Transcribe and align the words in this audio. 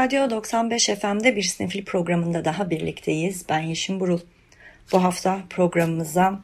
Radyo 0.00 0.30
95 0.30 0.86
FM'de 0.86 1.36
bir 1.36 1.42
sinefil 1.42 1.84
programında 1.84 2.44
daha 2.44 2.70
birlikteyiz. 2.70 3.44
Ben 3.48 3.60
Yeşim 3.60 4.00
Burul. 4.00 4.20
Bu 4.92 5.04
hafta 5.04 5.40
programımıza 5.50 6.40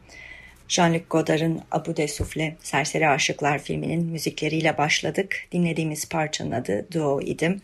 Jean-Luc 0.68 1.02
Godard'ın 1.10 1.60
Abu 1.70 1.96
de 1.96 2.08
Souffle, 2.08 2.56
Serseri 2.62 3.08
Aşıklar 3.08 3.58
filminin 3.58 4.04
müzikleriyle 4.04 4.78
başladık. 4.78 5.36
Dinlediğimiz 5.52 6.08
parçanın 6.08 6.50
adı 6.50 6.86
Duo 6.92 7.20
idi. 7.20 7.56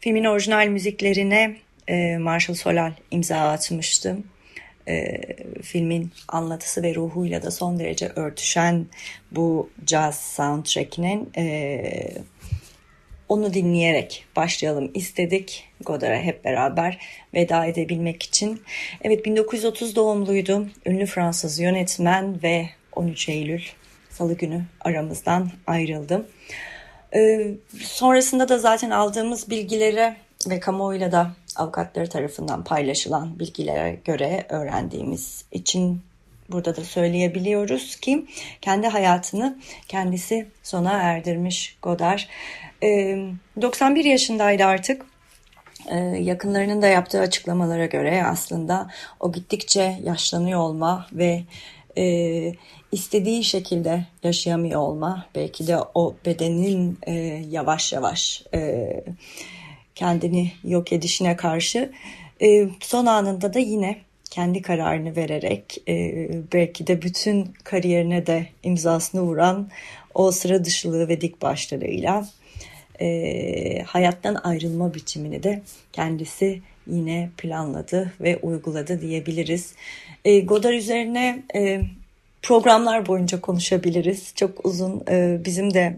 Filmin 0.00 0.24
orijinal 0.24 0.66
müziklerine 0.66 1.56
e, 1.88 2.18
Marshall 2.18 2.56
Solal 2.56 2.92
imza 3.10 3.36
atmıştı. 3.36 4.16
E, 4.88 5.20
filmin 5.62 6.10
anlatısı 6.28 6.82
ve 6.82 6.94
ruhuyla 6.94 7.42
da 7.42 7.50
son 7.50 7.78
derece 7.78 8.08
örtüşen 8.08 8.86
bu 9.30 9.70
jazz 9.86 10.18
soundtrack'inin 10.18 11.30
e, 11.36 11.82
onu 13.32 13.54
dinleyerek 13.54 14.24
başlayalım 14.36 14.90
istedik 14.94 15.68
Godard'a 15.80 16.16
hep 16.16 16.44
beraber 16.44 16.98
veda 17.34 17.66
edebilmek 17.66 18.22
için. 18.22 18.62
Evet 19.02 19.24
1930 19.24 19.96
doğumluydu. 19.96 20.66
Ünlü 20.86 21.06
Fransız 21.06 21.58
yönetmen 21.58 22.42
ve 22.42 22.68
13 22.92 23.28
Eylül 23.28 23.62
Salı 24.10 24.34
günü 24.34 24.62
aramızdan 24.80 25.50
ayrıldı. 25.66 26.26
Ee, 27.14 27.48
sonrasında 27.78 28.48
da 28.48 28.58
zaten 28.58 28.90
aldığımız 28.90 29.50
bilgilere 29.50 30.16
ve 30.48 30.60
kamuoyuyla 30.60 31.12
da 31.12 31.30
avukatları 31.56 32.08
tarafından 32.08 32.64
paylaşılan 32.64 33.38
bilgilere 33.38 33.98
göre 34.04 34.46
öğrendiğimiz 34.48 35.44
için 35.52 36.02
burada 36.52 36.76
da 36.76 36.84
söyleyebiliyoruz 36.84 37.96
ki 37.96 38.26
kendi 38.60 38.86
hayatını 38.86 39.58
kendisi 39.88 40.46
sona 40.62 40.92
erdirmiş 40.92 41.76
Godard. 41.82 42.20
91 42.82 44.04
yaşındaydı 44.04 44.64
artık. 44.64 45.06
Yakınlarının 46.18 46.82
da 46.82 46.86
yaptığı 46.86 47.20
açıklamalara 47.20 47.86
göre 47.86 48.24
aslında 48.24 48.90
o 49.20 49.32
gittikçe 49.32 49.98
yaşlanıyor 50.04 50.60
olma 50.60 51.06
ve 51.12 51.42
istediği 52.92 53.44
şekilde 53.44 54.06
yaşayamıyor 54.22 54.80
olma 54.80 55.26
belki 55.34 55.66
de 55.66 55.76
o 55.94 56.14
bedenin 56.26 56.98
yavaş 57.50 57.92
yavaş 57.92 58.44
kendini 59.94 60.52
yok 60.64 60.92
edişine 60.92 61.36
karşı 61.36 61.92
son 62.80 63.06
anında 63.06 63.54
da 63.54 63.58
yine 63.58 63.98
kendi 64.32 64.62
kararını 64.62 65.16
vererek 65.16 65.78
belki 66.52 66.86
de 66.86 67.02
bütün 67.02 67.54
kariyerine 67.64 68.26
de 68.26 68.46
imzasını 68.62 69.22
vuran 69.22 69.68
o 70.14 70.30
sıra 70.30 70.64
dışılığı 70.64 71.08
ve 71.08 71.20
dik 71.20 71.42
başlarıyla 71.42 72.26
e, 73.00 73.82
hayattan 73.82 74.34
ayrılma 74.34 74.94
biçimini 74.94 75.42
de 75.42 75.62
kendisi 75.92 76.60
yine 76.86 77.30
planladı 77.38 78.12
ve 78.20 78.38
uyguladı 78.42 79.00
diyebiliriz. 79.00 79.74
E, 80.24 80.40
Godard 80.40 80.74
üzerine 80.74 81.42
e, 81.54 81.80
programlar 82.42 83.06
boyunca 83.06 83.40
konuşabiliriz. 83.40 84.32
Çok 84.36 84.66
uzun 84.66 85.02
e, 85.10 85.40
bizim 85.44 85.74
de 85.74 85.96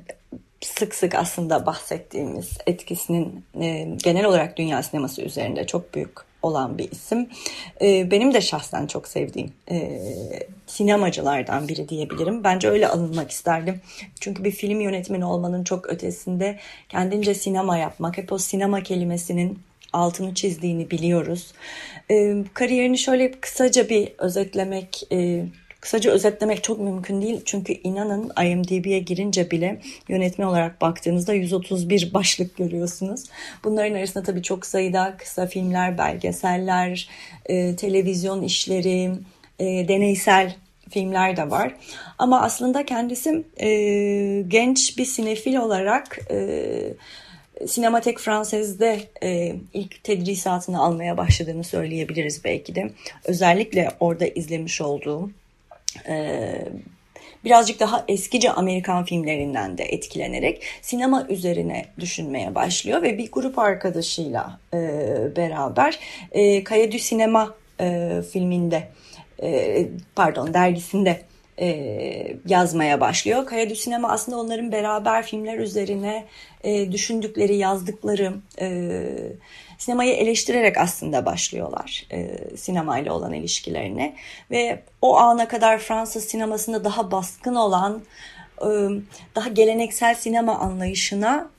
sık 0.61 0.95
sık 0.95 1.15
aslında 1.15 1.67
bahsettiğimiz 1.67 2.51
etkisinin 2.67 3.45
e, 3.61 3.89
genel 4.05 4.25
olarak 4.25 4.57
dünya 4.57 4.83
sineması 4.83 5.23
üzerinde 5.23 5.67
çok 5.67 5.95
büyük 5.95 6.34
olan 6.45 6.79
bir 6.79 6.91
isim. 6.91 7.29
E, 7.81 8.11
benim 8.11 8.35
de 8.35 8.41
şahsen 8.41 8.87
çok 8.87 9.09
sevdiğim 9.09 9.53
e, 9.71 10.03
sinemacılardan 10.67 11.69
biri 11.69 11.89
diyebilirim. 11.89 12.45
Bence 12.45 12.69
öyle 12.69 12.89
alınmak 12.89 13.31
isterdim. 13.31 13.81
Çünkü 14.21 14.45
bir 14.45 14.51
film 14.51 14.81
yönetmeni 14.81 15.25
olmanın 15.25 15.65
çok 15.65 15.89
ötesinde 15.89 16.59
kendince 16.89 17.35
sinema 17.35 17.77
yapmak, 17.79 18.19
hep 18.19 18.33
o 18.33 18.39
sinema 18.39 18.83
kelimesinin 18.83 19.59
altını 19.93 20.35
çizdiğini 20.35 20.91
biliyoruz. 20.91 21.53
E, 22.11 22.35
kariyerini 22.55 22.99
şöyle 22.99 23.31
kısaca 23.31 23.89
bir 23.89 24.13
özetlemek 24.19 25.03
e, 25.13 25.45
Kısaca 25.85 26.11
özetlemek 26.11 26.65
çok 26.65 26.81
mümkün 26.81 27.23
değil 27.23 27.41
çünkü 27.45 27.73
inanın 27.73 28.33
IMDb'ye 28.45 28.99
girince 28.99 29.51
bile 29.51 29.81
yönetmen 30.09 30.47
olarak 30.47 30.81
baktığınızda 30.81 31.35
131 31.35 32.15
başlık 32.15 32.57
görüyorsunuz. 32.57 33.25
Bunların 33.65 33.95
arasında 33.95 34.25
tabii 34.25 34.43
çok 34.43 34.67
sayıda 34.67 35.15
kısa 35.19 35.47
filmler, 35.47 35.99
belgeseller, 35.99 37.09
e, 37.47 37.77
televizyon 37.77 38.43
işleri, 38.43 39.11
e, 39.59 39.89
deneysel 39.89 40.55
filmler 40.91 41.37
de 41.37 41.51
var. 41.51 41.75
Ama 42.19 42.41
aslında 42.41 42.87
kendisi 42.87 43.45
e, 43.61 43.69
genç 44.49 44.99
bir 44.99 45.05
sinefil 45.05 45.57
olarak 45.57 46.19
e, 46.31 46.59
Sinematek 47.67 48.19
Fransız'da 48.19 48.97
e, 49.23 49.57
ilk 49.75 50.05
tedrisatını 50.05 50.83
almaya 50.83 51.17
başladığını 51.17 51.65
söyleyebiliriz 51.65 52.45
belki 52.45 52.75
de. 52.75 52.91
Özellikle 53.25 53.89
orada 54.01 54.27
izlemiş 54.27 54.81
olduğum 54.81 55.31
ee, 56.09 56.65
birazcık 57.45 57.81
daha 57.81 58.05
eskice 58.09 58.51
Amerikan 58.51 59.05
filmlerinden 59.05 59.79
de 59.79 59.85
etkilenerek 59.85 60.63
sinema 60.83 61.27
üzerine 61.29 61.87
düşünmeye 62.01 62.55
başlıyor 62.55 63.03
ve 63.03 63.19
bir 63.19 63.33
grup 63.33 63.59
arkadaşıyla 63.59 64.61
e, 64.75 64.79
beraber 65.37 65.99
e, 66.33 66.65
Kaya 66.65 66.99
Sinema 66.99 67.55
e, 67.81 68.21
filminde 68.33 68.89
e, 69.43 69.87
pardon 70.17 70.55
dergisinde 70.55 71.21
e, 71.61 72.37
yazmaya 72.47 73.01
başlıyor. 73.01 73.47
Kaya 73.47 73.71
du 73.71 73.75
Sinema 73.75 74.09
aslında 74.09 74.39
onların 74.39 74.73
beraber 74.73 75.23
filmler 75.23 75.59
üzerine 75.59 76.25
e, 76.65 76.93
düşündükleri, 76.93 77.57
yazdıkları 77.57 78.35
e, 78.61 79.03
sinemayı 79.79 80.13
eleştirerek 80.13 80.79
aslında 80.79 81.27
başlıyorlar 81.27 82.07
e, 82.13 82.39
sinemayla 82.57 83.13
olan 83.13 83.33
ilişkilerini. 83.33 84.15
Ve 84.51 84.83
o 85.03 85.17
ana 85.17 85.49
kadar 85.49 85.79
Fransız 85.79 86.25
sinemasında 86.25 86.85
daha 86.85 87.11
baskın 87.11 87.55
olan 87.55 88.03
daha 89.35 89.49
geleneksel 89.49 90.15
sinema 90.15 90.59
anlayışına 90.59 91.51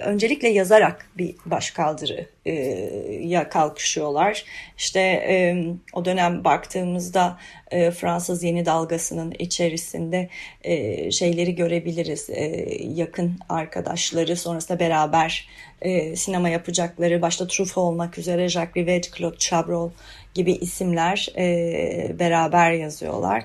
öncelikle 0.00 0.48
yazarak 0.48 1.06
bir 1.18 1.34
başkaldırıya 1.46 3.48
kalkışıyorlar. 3.48 4.44
İşte 4.78 5.76
o 5.92 6.04
dönem 6.04 6.44
baktığımızda 6.44 7.38
Fransız 7.70 8.42
yeni 8.42 8.66
dalgasının 8.66 9.34
içerisinde 9.38 10.28
şeyleri 11.10 11.54
görebiliriz. 11.54 12.30
Yakın 12.98 13.36
arkadaşları 13.48 14.36
sonrasında 14.36 14.80
beraber 14.80 15.48
sinema 16.16 16.48
yapacakları 16.48 17.22
başta 17.22 17.46
Truffaut 17.46 17.92
olmak 17.92 18.18
üzere 18.18 18.48
Jacques 18.48 18.76
Rivette, 18.76 19.08
Claude 19.18 19.38
Chabrol 19.38 19.90
gibi 20.34 20.52
isimler 20.52 21.28
beraber 22.18 22.72
yazıyorlar. 22.72 23.44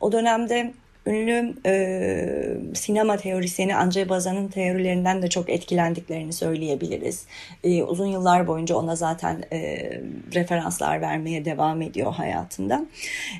O 0.00 0.12
dönemde 0.12 0.72
ünlü 1.10 1.54
e, 1.66 2.74
sinema 2.74 3.16
teorisyeni 3.16 3.72
André 3.72 4.08
Bazin'in 4.08 4.48
teorilerinden 4.48 5.22
de 5.22 5.28
çok 5.28 5.50
etkilendiklerini 5.50 6.32
söyleyebiliriz. 6.32 7.24
E, 7.64 7.82
uzun 7.82 8.06
yıllar 8.06 8.46
boyunca 8.46 8.76
ona 8.76 8.96
zaten 8.96 9.44
e, 9.52 9.90
referanslar 10.34 11.00
vermeye 11.00 11.44
devam 11.44 11.82
ediyor 11.82 12.12
hayatında. 12.12 12.86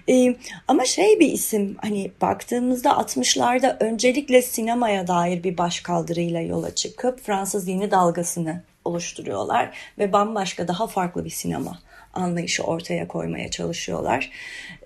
E, 0.09 0.37
ama 0.69 0.85
şey 0.85 1.21
bir 1.21 1.33
isim 1.33 1.77
hani 1.79 2.11
baktığımızda 2.21 2.91
60'larda 2.91 3.85
öncelikle 3.85 4.43
sinemaya 4.43 5.07
dair 5.07 5.43
bir 5.45 5.59
başkaldırıyla 5.59 6.41
yola 6.41 6.75
çıkıp 6.75 7.21
Fransız 7.21 7.69
yeni 7.69 7.91
dalgasını 7.91 8.63
oluşturuyorlar 8.85 9.71
ve 9.99 10.13
bambaşka 10.13 10.69
daha 10.69 10.87
farklı 10.87 11.25
bir 11.25 11.31
sinema 11.31 11.79
anlayışı 12.15 12.63
ortaya 12.63 13.09
koymaya 13.09 13.51
çalışıyorlar. 13.51 14.31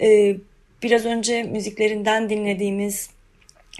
E, 0.00 0.36
Biraz 0.84 1.04
önce 1.04 1.42
müziklerinden 1.42 2.30
dinlediğimiz 2.30 3.10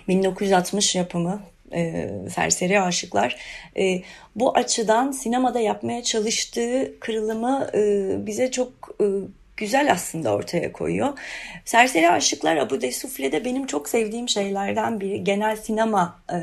1960 0.09 0.95
yapımı 0.95 1.43
e, 1.73 2.11
Serseri 2.35 2.81
Aşıklar 2.81 3.37
e, 3.79 4.03
bu 4.37 4.57
açıdan 4.57 5.11
sinemada 5.11 5.61
yapmaya 5.61 6.03
çalıştığı 6.03 7.01
kırılımı 7.01 7.71
e, 7.75 8.11
bize 8.27 8.51
çok 8.51 8.73
e, 9.01 9.05
güzel 9.57 9.93
aslında 9.93 10.35
ortaya 10.35 10.73
koyuyor. 10.73 11.19
Serseri 11.65 12.11
Aşıklar 12.11 12.57
Abu 12.57 12.81
de 12.81 12.93
Sufle'de 12.93 13.45
benim 13.45 13.67
çok 13.67 13.89
sevdiğim 13.89 14.29
şeylerden 14.29 15.01
biri 15.01 15.25
genel 15.25 15.57
sinema 15.57 16.21
e, 16.33 16.39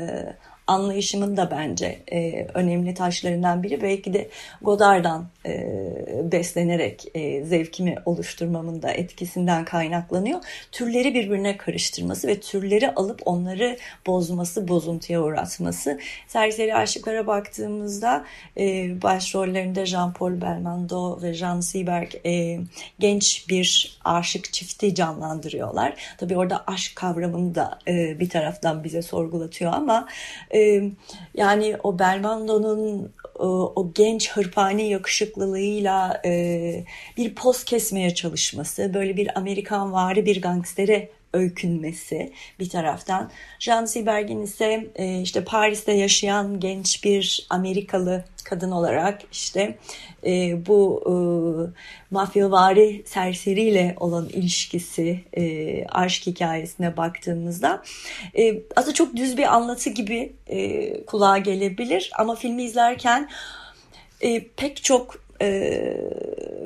anlayışımın 0.66 1.36
da 1.36 1.50
bence 1.50 1.98
e, 2.12 2.46
önemli 2.54 2.94
taşlarından 2.94 3.62
biri. 3.62 3.82
Belki 3.82 4.14
de 4.14 4.28
Godard'dan 4.62 5.26
e, 5.46 6.32
beslenerek 6.32 7.04
e, 7.14 7.44
zevkimi 7.44 7.96
oluşturmamın 8.04 8.82
da 8.82 8.90
etkisinden 8.90 9.64
kaynaklanıyor. 9.64 10.40
Türleri 10.72 11.14
birbirine 11.14 11.56
karıştırması 11.56 12.28
ve 12.28 12.40
türleri 12.40 12.94
alıp 12.94 13.20
onları 13.24 13.76
bozması, 14.06 14.68
bozuntuya 14.68 15.22
uğratması. 15.22 16.00
Serseri 16.26 16.74
Aşıklara 16.74 17.26
baktığımızda 17.26 18.24
e, 18.56 18.62
başrollerinde 19.02 19.82
Jean-Paul 19.82 20.40
Belmondo 20.40 21.22
ve 21.22 21.34
Jean 21.34 21.60
Seberg 21.60 22.14
e, 22.26 22.58
genç 22.98 23.48
bir 23.48 23.98
aşık 24.04 24.52
çifti 24.52 24.94
canlandırıyorlar. 24.94 26.14
Tabii 26.18 26.36
orada 26.36 26.64
aşk 26.66 26.96
kavramını 26.96 27.54
da 27.54 27.78
e, 27.88 28.20
bir 28.20 28.28
taraftan 28.28 28.84
bize 28.84 29.02
sorgulatıyor 29.02 29.72
ama 29.72 30.08
e, 30.50 30.61
yani 31.34 31.76
o 31.82 31.98
Belmondo'nun 31.98 33.12
o, 33.38 33.72
o 33.76 33.92
genç 33.94 34.32
hırpani 34.32 34.88
yakışıklılığıyla 34.88 36.20
e, 36.24 36.84
bir 37.16 37.34
poz 37.34 37.64
kesmeye 37.64 38.14
çalışması, 38.14 38.94
böyle 38.94 39.16
bir 39.16 39.38
Amerikan 39.38 39.92
vari 39.92 40.26
bir 40.26 40.42
gangstere 40.42 41.08
öykünmesi 41.32 42.32
bir 42.60 42.68
taraftan. 42.68 43.30
Jean 43.58 43.84
Seberg'in 43.84 44.42
ise 44.42 44.86
e, 44.94 45.20
işte 45.20 45.44
Paris'te 45.44 45.92
yaşayan 45.92 46.60
genç 46.60 47.04
bir 47.04 47.46
Amerikalı 47.50 48.24
kadın 48.44 48.70
olarak 48.70 49.22
işte 49.32 49.78
e, 50.26 50.66
bu 50.66 51.02
e, 51.06 51.14
mafyavari 52.10 53.02
serseriyle 53.06 53.96
olan 54.00 54.28
ilişkisi 54.28 55.20
e, 55.36 55.84
aşk 55.86 56.26
hikayesine 56.26 56.96
baktığımızda 56.96 57.82
e, 58.38 58.62
aslında 58.76 58.94
çok 58.94 59.16
düz 59.16 59.36
bir 59.36 59.54
anlatı 59.54 59.90
gibi 59.90 60.32
e, 60.46 61.04
kulağa 61.04 61.38
gelebilir 61.38 62.10
ama 62.18 62.34
filmi 62.34 62.62
izlerken 62.62 63.28
e, 64.20 64.48
pek 64.48 64.84
çok 64.84 65.22
e, 65.42 65.82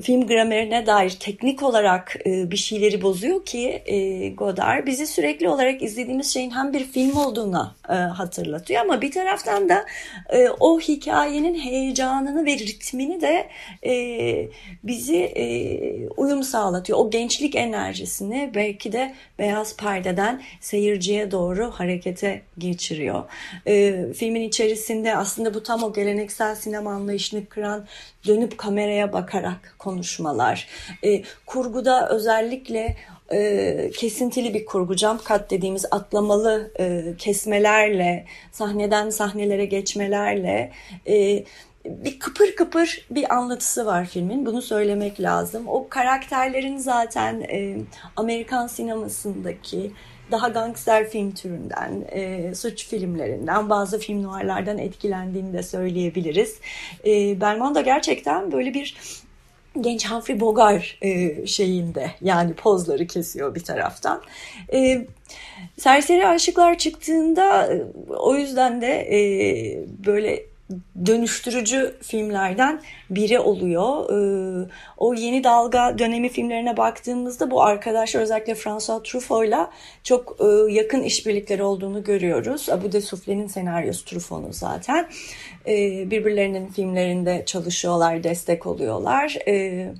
film 0.03 0.27
gramerine 0.27 0.87
dair 0.87 1.11
teknik 1.21 1.63
olarak 1.63 2.17
e, 2.27 2.51
bir 2.51 2.57
şeyleri 2.57 3.03
bozuyor 3.03 3.45
ki 3.45 3.83
e, 3.87 4.29
Godard 4.29 4.87
bizi 4.87 5.07
sürekli 5.07 5.49
olarak 5.49 5.83
izlediğimiz 5.83 6.33
şeyin 6.33 6.51
hem 6.51 6.73
bir 6.73 6.85
film 6.85 7.17
olduğuna 7.17 7.75
e, 7.89 7.93
hatırlatıyor 7.93 8.81
ama 8.81 9.03
bir 9.03 9.11
taraftan 9.11 9.69
da 9.69 9.85
e, 10.31 10.49
o 10.61 10.81
hikayenin 10.81 11.59
heyecanını 11.59 12.47
ve 12.47 12.53
ritmini 12.53 13.21
de 13.21 13.49
e, 13.87 13.95
bizi 14.85 15.17
e, 15.17 16.09
uyum 16.09 16.43
sağlatıyor. 16.43 16.99
O 16.99 17.11
gençlik 17.11 17.55
enerjisini 17.55 18.51
belki 18.55 18.93
de 18.93 19.15
beyaz 19.39 19.77
perdeden 19.77 20.43
seyirciye 20.61 21.31
doğru 21.31 21.71
harekete 21.71 22.43
geçiriyor. 22.59 23.25
E, 23.67 24.07
filmin 24.13 24.43
içerisinde 24.43 25.17
aslında 25.17 25.55
bu 25.55 25.63
tam 25.63 25.83
o 25.83 25.93
geleneksel 25.93 26.55
sinema 26.55 26.93
anlayışını 26.93 27.47
kıran 27.47 27.87
dönüp 28.27 28.59
kameraya 28.67 29.13
bakarak 29.13 29.75
konuşmalar. 29.79 30.69
E, 31.05 31.23
kurguda 31.47 32.09
özellikle 32.09 32.97
e, 33.33 33.91
kesintili 33.97 34.55
bir 34.55 34.67
kurgu, 34.67 34.95
jump 34.95 35.27
cut 35.27 35.51
dediğimiz 35.51 35.85
atlamalı 35.91 36.71
e, 36.79 37.15
kesmelerle, 37.19 38.27
sahneden 38.53 39.11
sahnelere 39.11 39.65
geçmelerle 39.65 40.73
e, 41.09 41.45
bir 41.85 42.19
kıpır 42.19 42.57
kıpır 42.57 43.07
bir 43.11 43.35
anlatısı 43.35 43.87
var 43.87 44.07
filmin. 44.07 44.47
Bunu 44.47 44.63
söylemek 44.63 45.21
lazım. 45.21 45.69
O 45.69 45.89
karakterlerin 45.89 46.77
zaten 46.77 47.41
e, 47.41 47.77
Amerikan 48.17 48.67
sinemasındaki 48.67 49.93
daha 50.31 50.49
gangster 50.49 51.11
film 51.11 51.33
türünden, 51.33 52.05
e, 52.13 52.55
suç 52.55 52.87
filmlerinden, 52.89 53.71
bazı 53.71 53.99
film 53.99 54.23
noirlerden 54.23 54.79
etkilendiğini 54.79 55.53
de 55.53 55.63
söyleyebiliriz. 55.63 56.57
E, 57.07 57.41
Belmondo 57.41 57.85
gerçekten 57.85 58.53
böyle 58.53 58.75
bir 58.75 58.97
genç 59.81 60.11
Humphrey 60.11 60.41
Bogart 60.41 60.85
e, 61.03 61.47
şeyinde 61.47 62.11
yani 62.21 62.55
pozları 62.55 63.07
kesiyor 63.07 63.55
bir 63.55 63.65
taraftan. 63.65 64.23
E, 64.73 65.07
Serseri 65.79 66.27
Aşıklar 66.27 66.79
çıktığında 66.79 67.75
e, 67.75 67.83
o 68.09 68.35
yüzden 68.35 68.81
de 68.81 68.87
e, 68.87 69.19
böyle 70.07 70.43
dönüştürücü 71.07 71.97
filmlerden 72.03 72.81
biri 73.11 73.39
oluyor. 73.39 74.11
Ee, 74.11 74.69
o 74.97 75.15
yeni 75.15 75.45
dalga 75.45 75.99
dönemi 75.99 76.29
filmlerine 76.29 76.77
baktığımızda 76.77 77.51
bu 77.51 77.63
arkadaşlar 77.63 78.21
özellikle 78.21 78.55
François 78.55 79.03
Truffaut'la 79.03 79.71
çok 80.05 80.37
e, 80.41 80.73
yakın 80.73 81.03
işbirlikleri 81.03 81.63
olduğunu 81.63 82.05
görüyoruz. 82.05 82.69
Abu 82.69 82.93
de 82.93 83.01
Souffle'nin 83.01 83.47
senaryosu 83.47 84.05
Truffaut'un 84.05 84.53
zaten. 84.53 85.09
Ee, 85.67 86.11
birbirlerinin 86.11 86.67
filmlerinde 86.67 87.43
çalışıyorlar, 87.47 88.25
destek 88.25 88.67
oluyorlar. 88.67 89.37
Ee, 89.49 89.93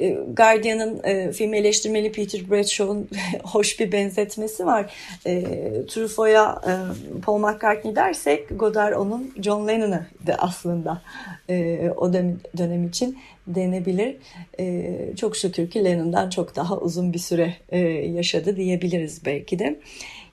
e, 0.00 0.10
Guardian'ın 0.10 1.04
e, 1.04 1.32
film 1.32 1.54
eleştirmeni 1.54 2.12
Peter 2.12 2.50
Bradshaw'un 2.50 3.08
hoş 3.44 3.80
bir 3.80 3.92
benzetmesi 3.92 4.66
var. 4.66 4.94
E, 5.26 5.44
Truffaut'a 5.88 6.62
e, 6.66 6.72
Paul 7.20 7.38
McCartney 7.38 7.96
dersek 7.96 8.58
Godard 8.58 8.96
onun 8.96 9.34
John 9.42 9.68
Lennon'ı 9.68 10.06
aslında 10.38 11.02
e, 11.50 11.90
o 11.96 12.12
dönem, 12.12 12.40
dönem 12.56 12.86
için 12.86 13.18
denebilir. 13.46 14.16
E, 14.60 14.96
çok 15.16 15.36
şükür 15.36 15.70
ki 15.70 15.84
Lennon'dan 15.84 16.30
çok 16.30 16.56
daha 16.56 16.78
uzun 16.78 17.12
bir 17.12 17.18
süre 17.18 17.54
e, 17.68 17.78
yaşadı 17.88 18.56
diyebiliriz 18.56 19.24
belki 19.24 19.58
de. 19.58 19.80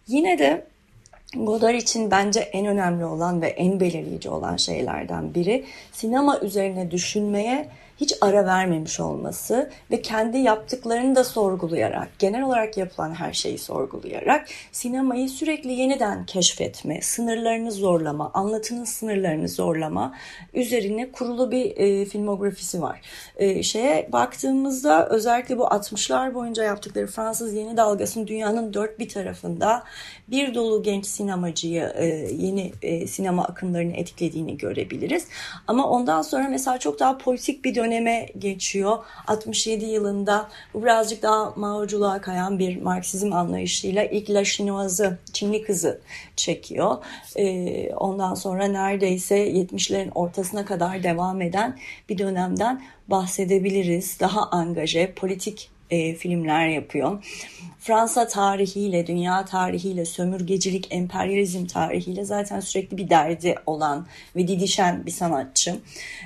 Yine 0.07 0.39
de 0.39 0.65
Godard 1.35 1.75
için 1.75 2.11
bence 2.11 2.39
en 2.39 2.65
önemli 2.65 3.05
olan 3.05 3.41
ve 3.41 3.47
en 3.47 3.79
belirleyici 3.79 4.29
olan 4.29 4.57
şeylerden 4.57 5.33
biri 5.33 5.63
sinema 5.91 6.39
üzerine 6.39 6.91
düşünmeye 6.91 7.67
hiç 7.97 8.13
ara 8.21 8.45
vermemiş 8.45 8.99
olması 8.99 9.69
ve 9.91 10.01
kendi 10.01 10.37
yaptıklarını 10.37 11.15
da 11.15 11.23
sorgulayarak, 11.23 12.09
genel 12.19 12.43
olarak 12.43 12.77
yapılan 12.77 13.13
her 13.13 13.33
şeyi 13.33 13.57
sorgulayarak 13.57 14.47
sinemayı 14.71 15.29
sürekli 15.29 15.71
yeniden 15.71 16.25
keşfetme, 16.25 17.01
sınırlarını 17.01 17.71
zorlama, 17.71 18.31
anlatının 18.33 18.83
sınırlarını 18.83 19.47
zorlama 19.47 20.13
üzerine 20.53 21.11
kurulu 21.11 21.51
bir 21.51 21.77
e, 21.77 22.05
filmografisi 22.05 22.81
var. 22.81 23.01
E, 23.37 23.63
şeye 23.63 24.09
baktığımızda 24.11 25.09
özellikle 25.09 25.57
bu 25.57 25.63
60'lar 25.63 26.33
boyunca 26.33 26.63
yaptıkları 26.63 27.07
Fransız 27.07 27.53
yeni 27.53 27.77
dalgasının 27.77 28.27
dünyanın 28.27 28.73
dört 28.73 28.99
bir 28.99 29.09
tarafında 29.09 29.83
bir 30.27 30.55
dolu 30.55 30.83
genç 30.83 31.05
sinemacıyı 31.05 31.93
e, 31.95 32.05
yeni 32.37 32.71
e, 32.81 33.07
sinema 33.07 33.43
akımlarını 33.43 33.93
etkilediğini 33.93 34.57
görebiliriz. 34.57 35.27
Ama 35.67 35.89
ondan 35.89 36.21
sonra 36.21 36.47
mesela 36.49 36.77
çok 36.77 36.99
daha 36.99 37.17
politik 37.17 37.65
bir 37.65 37.75
döneme 37.85 38.27
geçiyor. 38.39 38.97
67 39.27 39.85
yılında 39.85 40.49
bu 40.73 40.83
birazcık 40.83 41.23
daha 41.23 41.53
Mao'culuğa 41.55 42.21
kayan 42.21 42.59
bir 42.59 42.81
Marksizm 42.81 43.33
anlayışıyla 43.33 44.03
ilk 44.03 44.29
La 44.29 44.43
Chinoise'ı, 44.43 45.17
Çinli 45.33 45.63
kızı 45.63 46.01
çekiyor. 46.35 46.97
E, 47.35 47.93
ondan 47.95 48.33
sonra 48.33 48.67
neredeyse 48.67 49.51
70'lerin 49.51 50.11
ortasına 50.15 50.65
kadar 50.65 51.03
devam 51.03 51.41
eden 51.41 51.79
bir 52.09 52.17
dönemden 52.17 52.83
bahsedebiliriz. 53.07 54.19
Daha 54.19 54.49
angaje, 54.49 55.13
politik 55.13 55.74
e, 55.89 56.13
filmler 56.13 56.67
yapıyor. 56.67 57.23
Fransa 57.79 58.27
tarihiyle, 58.27 59.07
dünya 59.07 59.45
tarihiyle, 59.45 60.05
sömürgecilik, 60.05 60.87
emperyalizm 60.91 61.65
tarihiyle 61.65 62.25
zaten 62.25 62.59
sürekli 62.59 62.97
bir 62.97 63.09
derdi 63.09 63.55
olan 63.65 64.07
ve 64.35 64.47
didişen 64.47 65.05
bir 65.05 65.11
sanatçı. 65.11 65.75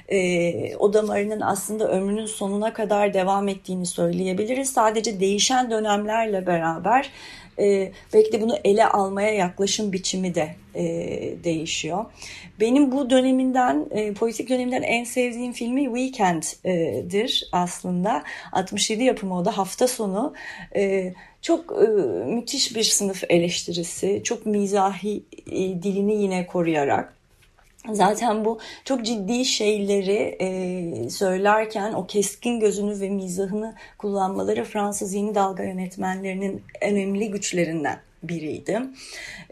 E, 0.07 0.75
o 0.75 0.93
damarının 0.93 1.41
aslında 1.41 1.87
ömrünün 1.87 2.25
sonuna 2.25 2.73
kadar 2.73 3.13
devam 3.13 3.47
ettiğini 3.47 3.85
söyleyebiliriz. 3.85 4.69
Sadece 4.69 5.19
değişen 5.19 5.71
dönemlerle 5.71 6.47
beraber 6.47 7.09
e, 7.59 7.91
belki 8.13 8.31
de 8.31 8.41
bunu 8.41 8.55
ele 8.63 8.85
almaya 8.85 9.33
yaklaşım 9.33 9.93
biçimi 9.93 10.35
de 10.35 10.55
e, 10.75 10.83
değişiyor. 11.43 12.05
Benim 12.59 12.91
bu 12.91 13.09
döneminden, 13.09 13.85
e, 13.91 14.13
politik 14.13 14.49
döneminden 14.49 14.81
en 14.81 15.03
sevdiğim 15.03 15.53
filmi 15.53 15.83
Weekend'dir 15.83 17.49
aslında. 17.51 18.23
67 18.51 19.03
yapımı 19.03 19.37
o 19.37 19.45
da 19.45 19.57
hafta 19.57 19.87
sonu. 19.87 20.33
E, 20.75 21.13
çok 21.41 21.83
e, 21.83 21.87
müthiş 22.25 22.75
bir 22.75 22.83
sınıf 22.83 23.23
eleştirisi, 23.29 24.21
çok 24.23 24.45
mizahi 24.45 25.23
e, 25.51 25.57
dilini 25.83 26.21
yine 26.21 26.47
koruyarak 26.47 27.18
Zaten 27.91 28.45
bu 28.45 28.59
çok 28.85 29.05
ciddi 29.05 29.45
şeyleri 29.45 30.37
e, 30.41 31.09
söylerken 31.09 31.93
o 31.93 32.07
keskin 32.07 32.59
gözünü 32.59 32.99
ve 32.99 33.09
mizahını 33.09 33.75
kullanmaları 33.97 34.63
Fransız 34.63 35.13
yeni 35.13 35.35
dalga 35.35 35.63
yönetmenlerinin 35.63 36.63
önemli 36.81 37.31
güçlerinden 37.31 37.99
biriydi. 38.23 38.81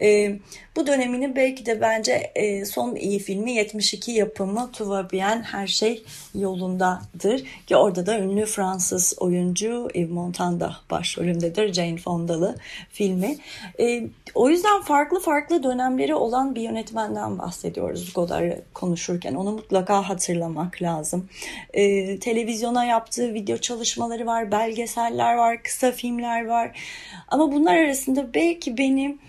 E, 0.02 0.40
bu 0.78 0.88
döneminin 0.88 1.36
belki 1.36 1.66
de 1.66 1.82
bence 1.82 2.32
e, 2.36 2.66
son 2.66 2.96
iyi 2.96 3.20
filmi 3.20 3.52
72 3.52 4.12
yapımı 4.12 4.72
Tuva 4.72 5.10
Bien 5.12 5.42
Her 5.42 5.68
Şey 5.68 6.04
Yolundadır. 6.36 7.44
Ki 7.68 7.76
orada 7.76 8.06
da 8.06 8.20
ünlü 8.20 8.46
Fransız 8.46 9.16
oyuncu 9.20 9.90
Yves 9.94 10.12
Montand 10.12 10.62
başrolündedir. 10.92 11.74
Jane 11.74 11.98
Fonda'lı 11.98 12.56
filmi. 12.90 13.38
E, 13.80 14.08
o 14.36 14.50
yüzden 14.50 14.82
farklı 14.82 15.20
farklı 15.20 15.64
dönemleri 15.64 16.16
olan 16.16 16.56
bir 16.56 16.62
yönetmenden 16.62 17.40
bahsediyoruz 17.40 18.14
Godard'ı 18.14 18.62
konuşurken. 18.74 19.36
Onu 19.36 19.52
mutlaka 19.52 20.10
hatırlamak 20.10 20.82
lazım. 20.82 21.30
E, 21.74 22.20
televizyona 22.20 22.86
yaptığı 22.86 23.34
video 23.34 23.58
çalışmaları 23.58 24.26
var, 24.26 24.52
belgeseller 24.52 25.36
var, 25.36 25.64
kısa 25.64 25.92
filmler 25.92 26.46
var. 26.46 26.80
Ama 27.28 27.52
bunlar 27.52 27.78
arasında 27.78 28.34
belki 28.34 28.78
benim 28.78 29.20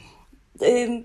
e, 0.62 1.02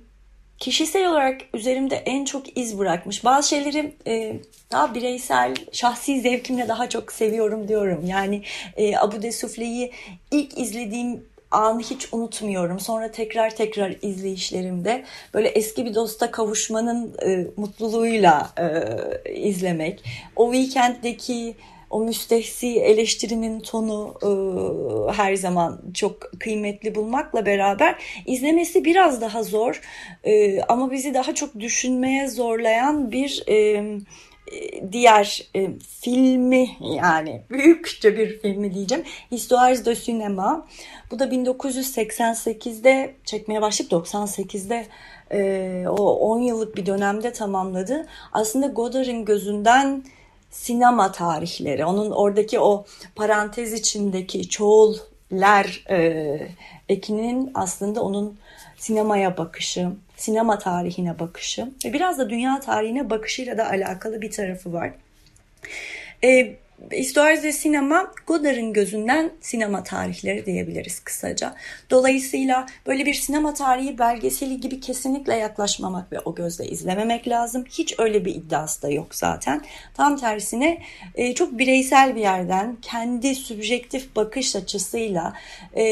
kişisel 0.64 1.10
olarak 1.10 1.42
üzerimde 1.54 1.96
en 1.96 2.26
çok 2.26 2.58
iz 2.58 2.80
bırakmış. 2.80 3.26
Bazı 3.26 3.50
şeyleri 3.50 3.94
e, 4.08 4.36
daha 4.72 4.96
bireysel, 4.96 5.56
şahsi 5.72 6.22
zevkimle 6.22 6.68
daha 6.68 6.90
çok 6.90 7.12
seviyorum 7.12 7.68
diyorum. 7.68 8.06
Yani 8.06 8.42
e, 8.78 8.98
Abu 8.98 9.22
de 9.22 9.32
Sufle'yi 9.32 9.92
ilk 10.32 10.58
izlediğim 10.58 11.26
anı 11.52 11.82
hiç 11.82 12.14
unutmuyorum. 12.14 12.80
Sonra 12.80 13.12
tekrar 13.12 13.56
tekrar 13.56 13.96
izleyişlerimde 14.02 15.04
böyle 15.34 15.48
eski 15.48 15.86
bir 15.86 15.96
dosta 15.96 16.32
kavuşmanın 16.32 17.16
e, 17.26 17.48
mutluluğuyla 17.58 18.50
e, 18.58 19.34
izlemek. 19.34 20.04
O 20.36 20.54
weekenddeki 20.54 21.56
o 21.94 22.00
müstehsi 22.00 22.80
eleştirinin 22.80 23.60
tonu 23.60 24.16
e, 24.24 24.30
her 25.14 25.36
zaman 25.36 25.82
çok 25.94 26.40
kıymetli 26.40 26.96
bulmakla 26.96 27.46
beraber 27.46 27.96
izlemesi 28.26 28.86
biraz 28.86 29.22
daha 29.22 29.44
zor 29.44 29.82
e, 30.24 30.62
ama 30.62 30.92
bizi 30.92 31.14
daha 31.14 31.36
çok 31.36 31.60
düşünmeye 31.60 32.28
zorlayan 32.28 33.12
bir 33.12 33.44
e, 33.50 33.84
diğer 34.92 35.50
e, 35.56 35.70
filmi 36.02 36.70
yani 36.80 37.42
büyükçe 37.50 38.18
bir 38.18 38.40
filmi 38.40 38.74
diyeceğim. 38.74 39.04
Histoire 39.32 39.86
de 39.86 39.96
Cinema. 39.96 40.68
Bu 41.12 41.20
da 41.20 41.26
1988'de 41.26 43.16
çekmeye 43.26 43.62
başlayıp 43.62 43.92
98'de 43.92 44.86
e, 45.32 45.88
o 45.88 46.16
10 46.16 46.40
yıllık 46.40 46.78
bir 46.78 46.86
dönemde 46.86 47.34
tamamladı. 47.34 48.08
Aslında 48.32 48.68
Godard'ın 48.68 49.26
gözünden 49.26 50.04
sinema 50.54 51.12
tarihleri, 51.12 51.86
onun 51.86 52.12
oradaki 52.12 52.60
o 52.60 52.86
parantez 53.16 53.74
içindeki 53.74 54.50
çoğullar 54.50 55.84
e, 55.90 56.38
ekinin 56.90 57.52
aslında 57.54 58.02
onun 58.02 58.38
sinemaya 58.78 59.38
bakışı, 59.38 59.90
sinema 60.18 60.60
tarihine 60.60 61.20
bakışı 61.20 61.72
ve 61.86 61.94
biraz 61.94 62.20
da 62.20 62.30
dünya 62.30 62.60
tarihine 62.60 63.10
bakışıyla 63.10 63.58
da 63.58 63.70
alakalı 63.70 64.22
bir 64.22 64.32
tarafı 64.32 64.74
var. 64.74 64.92
E, 66.24 66.56
Histoire 66.92 67.44
de 67.44 67.52
Sinema, 67.52 68.12
Godard'ın 68.28 68.74
gözünden 68.74 69.32
sinema 69.42 69.84
tarihleri 69.84 70.46
diyebiliriz 70.46 71.00
kısaca. 71.00 71.56
Dolayısıyla 71.90 72.66
böyle 72.88 73.06
bir 73.06 73.14
sinema 73.14 73.54
tarihi 73.54 73.98
belgeseli 73.98 74.60
gibi 74.60 74.80
kesinlikle 74.80 75.36
yaklaşmamak 75.36 76.12
ve 76.12 76.20
o 76.20 76.36
gözle 76.36 76.66
izlememek 76.66 77.28
lazım. 77.28 77.66
Hiç 77.70 78.00
öyle 78.00 78.26
bir 78.26 78.36
iddiası 78.36 78.82
da 78.82 78.90
yok 78.90 79.16
zaten. 79.16 79.62
Tam 79.94 80.18
tersine 80.18 80.82
e, 81.16 81.36
çok 81.36 81.58
bireysel 81.58 82.16
bir 82.16 82.22
yerden 82.22 82.78
kendi 82.82 83.36
subjektif 83.36 84.16
bakış 84.16 84.56
açısıyla 84.56 85.34
e, 85.78 85.84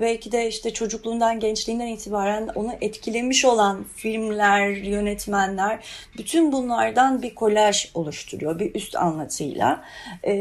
belki 0.00 0.32
de 0.32 0.48
işte 0.48 0.72
çocukluğundan 0.72 1.40
gençliğinden 1.40 1.86
itibaren 1.86 2.48
onu 2.54 2.72
etkilemiş 2.80 3.44
olan 3.44 3.84
filmler, 3.96 4.68
yönetmenler 4.68 5.78
bütün 6.18 6.52
bunlardan 6.52 7.22
bir 7.22 7.34
kolaj 7.34 7.90
oluşturuyor 7.94 8.58
bir 8.58 8.74
üst 8.74 8.96
anlatıyla. 8.96 9.84
E, 10.24 10.34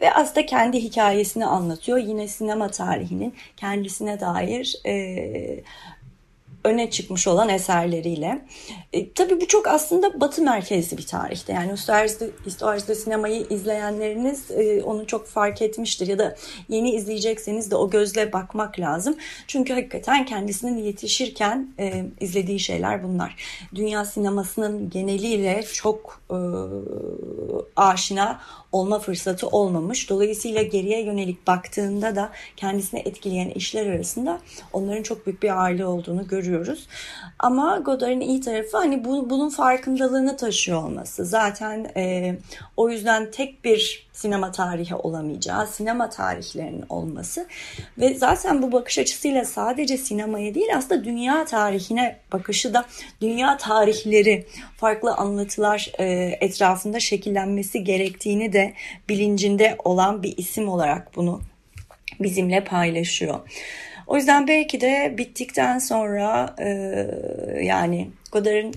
ve 0.00 0.12
aslında 0.14 0.46
kendi 0.46 0.82
hikayesini 0.82 1.46
anlatıyor. 1.46 1.98
Yine 1.98 2.28
sinema 2.28 2.68
tarihinin 2.68 3.34
kendisine 3.56 4.20
dair 4.20 4.80
e, 4.86 5.60
öne 6.64 6.90
çıkmış 6.90 7.28
olan 7.28 7.48
eserleriyle. 7.48 8.42
E, 8.92 9.12
tabii 9.12 9.40
bu 9.40 9.46
çok 9.46 9.66
aslında 9.66 10.20
batı 10.20 10.42
merkezli 10.42 10.98
bir 10.98 11.06
tarihte. 11.06 11.52
Yani 11.52 11.72
Historis'de 12.46 12.94
sinemayı 12.94 13.46
izleyenleriniz 13.50 14.50
e, 14.50 14.82
onu 14.82 15.06
çok 15.06 15.26
fark 15.26 15.62
etmiştir. 15.62 16.06
Ya 16.06 16.18
da 16.18 16.36
yeni 16.68 16.90
izleyecekseniz 16.90 17.70
de 17.70 17.76
o 17.76 17.90
gözle 17.90 18.32
bakmak 18.32 18.80
lazım. 18.80 19.16
Çünkü 19.46 19.74
hakikaten 19.74 20.24
kendisinin 20.24 20.78
yetişirken 20.78 21.68
e, 21.78 22.04
izlediği 22.20 22.60
şeyler 22.60 23.02
bunlar. 23.04 23.36
Dünya 23.74 24.04
sinemasının 24.04 24.90
geneliyle 24.90 25.62
çok 25.62 26.20
e, 26.30 26.38
aşina 27.76 28.40
olma 28.72 28.98
fırsatı 28.98 29.48
olmamış. 29.48 30.10
Dolayısıyla 30.10 30.62
geriye 30.62 31.02
yönelik 31.02 31.46
baktığında 31.46 32.16
da 32.16 32.30
kendisine 32.56 33.00
etkileyen 33.00 33.50
işler 33.50 33.86
arasında 33.86 34.40
onların 34.72 35.02
çok 35.02 35.26
büyük 35.26 35.42
bir 35.42 35.60
ağırlığı 35.60 35.88
olduğunu 35.88 36.28
görüyoruz. 36.28 36.88
Ama 37.38 37.78
Godard'ın 37.78 38.20
iyi 38.20 38.40
tarafı 38.40 38.76
hani 38.76 39.04
bu, 39.04 39.30
bunun 39.30 39.48
farkındalığını 39.48 40.36
taşıyor 40.36 40.84
olması. 40.84 41.24
Zaten 41.24 41.90
e, 41.96 42.34
o 42.76 42.90
yüzden 42.90 43.30
tek 43.30 43.64
bir 43.64 44.10
sinema 44.12 44.52
tarihi 44.52 44.94
olamayacağı, 44.94 45.66
sinema 45.66 46.10
tarihlerinin 46.10 46.84
olması 46.88 47.46
ve 47.98 48.14
zaten 48.14 48.62
bu 48.62 48.72
bakış 48.72 48.98
açısıyla 48.98 49.44
sadece 49.44 49.96
sinemaya 49.98 50.54
değil 50.54 50.76
aslında 50.76 51.04
dünya 51.04 51.44
tarihine 51.44 52.16
bakışı 52.32 52.74
da 52.74 52.84
dünya 53.20 53.56
tarihleri 53.56 54.46
farklı 54.76 55.14
anlatılar 55.14 55.92
e, 55.98 56.04
etrafında 56.40 57.00
şekillenmesi 57.00 57.84
gerektiğini 57.84 58.52
de 58.60 58.72
bilincinde 59.08 59.76
olan 59.84 60.22
bir 60.22 60.38
isim 60.38 60.68
olarak 60.68 61.16
bunu 61.16 61.40
bizimle 62.20 62.64
paylaşıyor. 62.64 63.40
O 64.06 64.16
yüzden 64.16 64.48
belki 64.48 64.80
de 64.80 65.14
bittikten 65.18 65.78
sonra 65.78 66.54
e, 66.58 66.68
yani 67.62 68.08
Godard'ın 68.32 68.74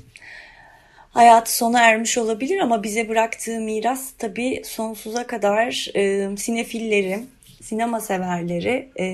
hayatı 1.12 1.56
sona 1.56 1.82
ermiş 1.82 2.18
olabilir 2.18 2.60
ama 2.60 2.84
bize 2.84 3.10
bıraktığı 3.10 3.60
miras 3.60 4.12
tabii 4.18 4.62
sonsuza 4.66 5.28
kadar 5.28 5.90
e, 5.96 6.38
sinefilleri, 6.38 7.20
sinema 7.62 8.00
severleri 8.00 8.90
e, 8.96 9.06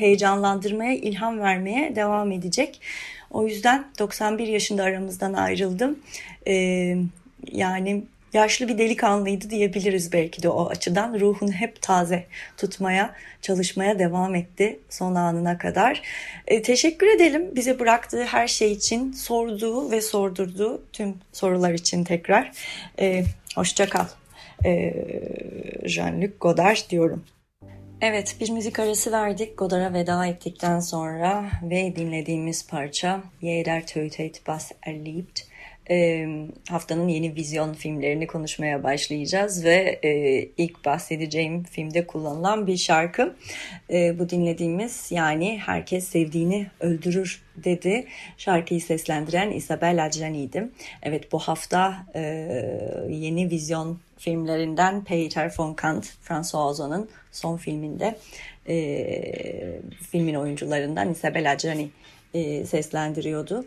heyecanlandırmaya, 0.00 0.94
ilham 0.94 1.40
vermeye 1.40 1.96
devam 1.96 2.32
edecek. 2.32 2.80
O 3.30 3.46
yüzden 3.46 3.84
91 3.98 4.46
yaşında 4.46 4.82
aramızdan 4.82 5.32
ayrıldım. 5.32 5.98
E, 6.46 6.54
yani 7.52 8.02
yaşlı 8.32 8.68
bir 8.68 8.78
delikanlıydı 8.78 9.50
diyebiliriz 9.50 10.12
belki 10.12 10.42
de 10.42 10.48
o 10.48 10.68
açıdan. 10.68 11.20
Ruhunu 11.20 11.52
hep 11.52 11.82
taze 11.82 12.26
tutmaya, 12.56 13.14
çalışmaya 13.42 13.98
devam 13.98 14.34
etti 14.34 14.80
son 14.88 15.14
anına 15.14 15.58
kadar. 15.58 16.02
E, 16.46 16.62
teşekkür 16.62 17.06
edelim 17.06 17.50
bize 17.54 17.78
bıraktığı 17.78 18.24
her 18.24 18.48
şey 18.48 18.72
için, 18.72 19.12
sorduğu 19.12 19.90
ve 19.90 20.00
sordurduğu 20.00 20.82
tüm 20.92 21.14
sorular 21.32 21.72
için 21.72 22.04
tekrar. 22.04 22.52
E, 23.00 23.24
hoşça 23.56 23.88
kal. 23.88 24.06
E, 24.64 24.94
Jean-Luc 25.84 26.30
Godard 26.40 26.90
diyorum. 26.90 27.24
Evet 28.00 28.36
bir 28.40 28.50
müzik 28.50 28.78
arası 28.78 29.12
verdik 29.12 29.58
Godard'a 29.58 29.92
veda 29.92 30.26
ettikten 30.26 30.80
sonra 30.80 31.44
ve 31.62 31.96
dinlediğimiz 31.96 32.66
parça 32.66 33.20
Jeder 33.42 33.86
tötet 33.86 34.34
was 34.34 34.72
erlebt 34.82 35.51
haftanın 36.68 37.08
yeni 37.08 37.36
vizyon 37.36 37.72
filmlerini 37.72 38.26
konuşmaya 38.26 38.82
başlayacağız 38.82 39.64
ve 39.64 40.00
e, 40.04 40.42
ilk 40.56 40.84
bahsedeceğim 40.84 41.62
filmde 41.64 42.06
kullanılan 42.06 42.66
bir 42.66 42.76
şarkı. 42.76 43.36
E, 43.90 44.18
bu 44.18 44.28
dinlediğimiz 44.28 45.06
yani 45.10 45.58
herkes 45.58 46.08
sevdiğini 46.08 46.66
öldürür 46.80 47.42
dedi. 47.56 48.06
Şarkıyı 48.38 48.80
seslendiren 48.80 49.50
Isabel 49.50 50.04
Adjani'ydi. 50.06 50.68
Evet 51.02 51.32
bu 51.32 51.38
hafta 51.38 52.06
e, 52.14 52.20
yeni 53.08 53.50
vizyon 53.50 53.98
filmlerinden 54.18 55.04
Peter 55.04 55.54
von 55.58 55.74
Kant, 55.74 56.06
François 56.22 56.70
Ozon'un 56.70 57.08
son 57.32 57.56
filminde 57.56 58.16
filmin 60.10 60.34
oyuncularından 60.34 61.10
Isabel 61.10 61.52
Adjani 61.52 61.88
e, 62.34 62.66
seslendiriyordu. 62.66 63.64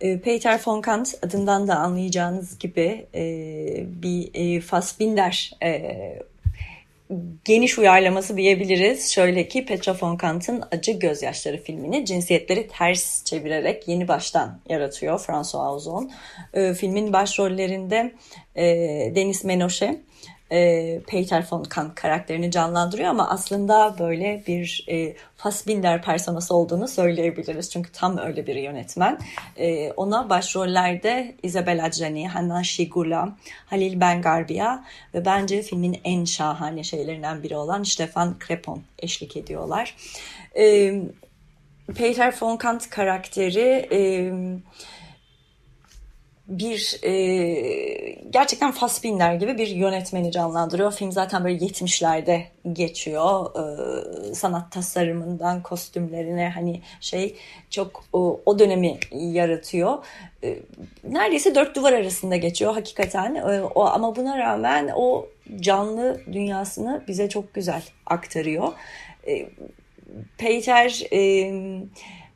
E, 0.00 0.20
Peter 0.20 0.60
von 0.66 0.80
Kant 0.80 1.14
adından 1.22 1.68
da 1.68 1.76
anlayacağınız 1.76 2.58
gibi 2.58 3.06
e, 3.14 3.24
bir 4.02 4.30
e, 4.34 4.60
Fassbinder 4.60 5.52
e, 5.62 5.82
geniş 7.44 7.78
uyarlaması 7.78 8.36
diyebiliriz. 8.36 9.12
Şöyle 9.12 9.48
ki 9.48 9.64
Petra 9.66 9.96
von 10.02 10.16
Kant'ın 10.16 10.62
Acı 10.70 10.92
Gözyaşları 10.92 11.62
filmini 11.62 12.06
cinsiyetleri 12.06 12.68
ters 12.68 13.24
çevirerek 13.24 13.88
yeni 13.88 14.08
baştan 14.08 14.60
yaratıyor 14.68 15.18
François 15.18 15.74
Ozon. 15.74 16.10
E, 16.54 16.74
filmin 16.74 17.12
başrollerinde 17.12 18.14
e, 18.56 18.64
Denis 19.14 19.44
Menochet, 19.44 20.00
e, 20.52 21.00
Peter 21.06 21.46
von 21.50 21.64
Kant 21.64 21.94
karakterini 21.94 22.50
canlandırıyor 22.50 23.08
ama 23.08 23.30
aslında 23.30 23.96
böyle 23.98 24.42
bir 24.46 24.86
e, 24.88 25.16
Fassbinder 25.36 26.02
personası 26.02 26.54
olduğunu 26.54 26.88
söyleyebiliriz. 26.88 27.70
Çünkü 27.70 27.92
tam 27.92 28.18
öyle 28.18 28.46
bir 28.46 28.56
yönetmen. 28.56 29.18
E, 29.56 29.92
ona 29.92 30.30
başrollerde 30.30 31.34
Isabella 31.42 31.84
Adjani, 31.84 32.28
Hanna 32.28 32.64
Şigula, 32.64 33.36
Halil 33.66 34.00
Bengarbiya 34.00 34.84
ve 35.14 35.24
bence 35.24 35.62
filmin 35.62 36.00
en 36.04 36.24
şahane 36.24 36.84
şeylerinden 36.84 37.42
biri 37.42 37.56
olan 37.56 37.82
Stefan 37.82 38.38
Krepon 38.38 38.82
eşlik 38.98 39.36
ediyorlar. 39.36 39.96
E, 40.58 40.94
Peter 41.94 42.34
von 42.40 42.56
Kant 42.56 42.90
karakteri... 42.90 43.88
E, 43.92 44.32
bir 46.48 47.00
e, 47.02 47.12
gerçekten 48.30 48.72
Fassbinder 48.72 49.34
gibi 49.34 49.58
bir 49.58 49.66
yönetmeni 49.66 50.32
canlandırıyor. 50.32 50.92
Film 50.92 51.12
zaten 51.12 51.44
böyle 51.44 51.66
70'lerde 51.66 52.42
geçiyor. 52.72 53.50
E, 54.30 54.34
sanat 54.34 54.72
tasarımından 54.72 55.62
kostümlerine 55.62 56.48
hani 56.54 56.80
şey 57.00 57.36
çok 57.70 58.04
o, 58.12 58.40
o 58.46 58.58
dönemi 58.58 58.98
yaratıyor. 59.12 59.98
E, 60.44 60.58
neredeyse 61.04 61.54
dört 61.54 61.76
duvar 61.76 61.92
arasında 61.92 62.36
geçiyor 62.36 62.74
hakikaten. 62.74 63.34
E, 63.34 63.62
o 63.62 63.84
ama 63.84 64.16
buna 64.16 64.38
rağmen 64.38 64.90
o 64.96 65.26
canlı 65.60 66.20
dünyasını 66.32 67.04
bize 67.08 67.28
çok 67.28 67.54
güzel 67.54 67.82
aktarıyor. 68.06 68.72
E, 69.28 69.48
Peter 70.38 71.02
e, 71.12 71.52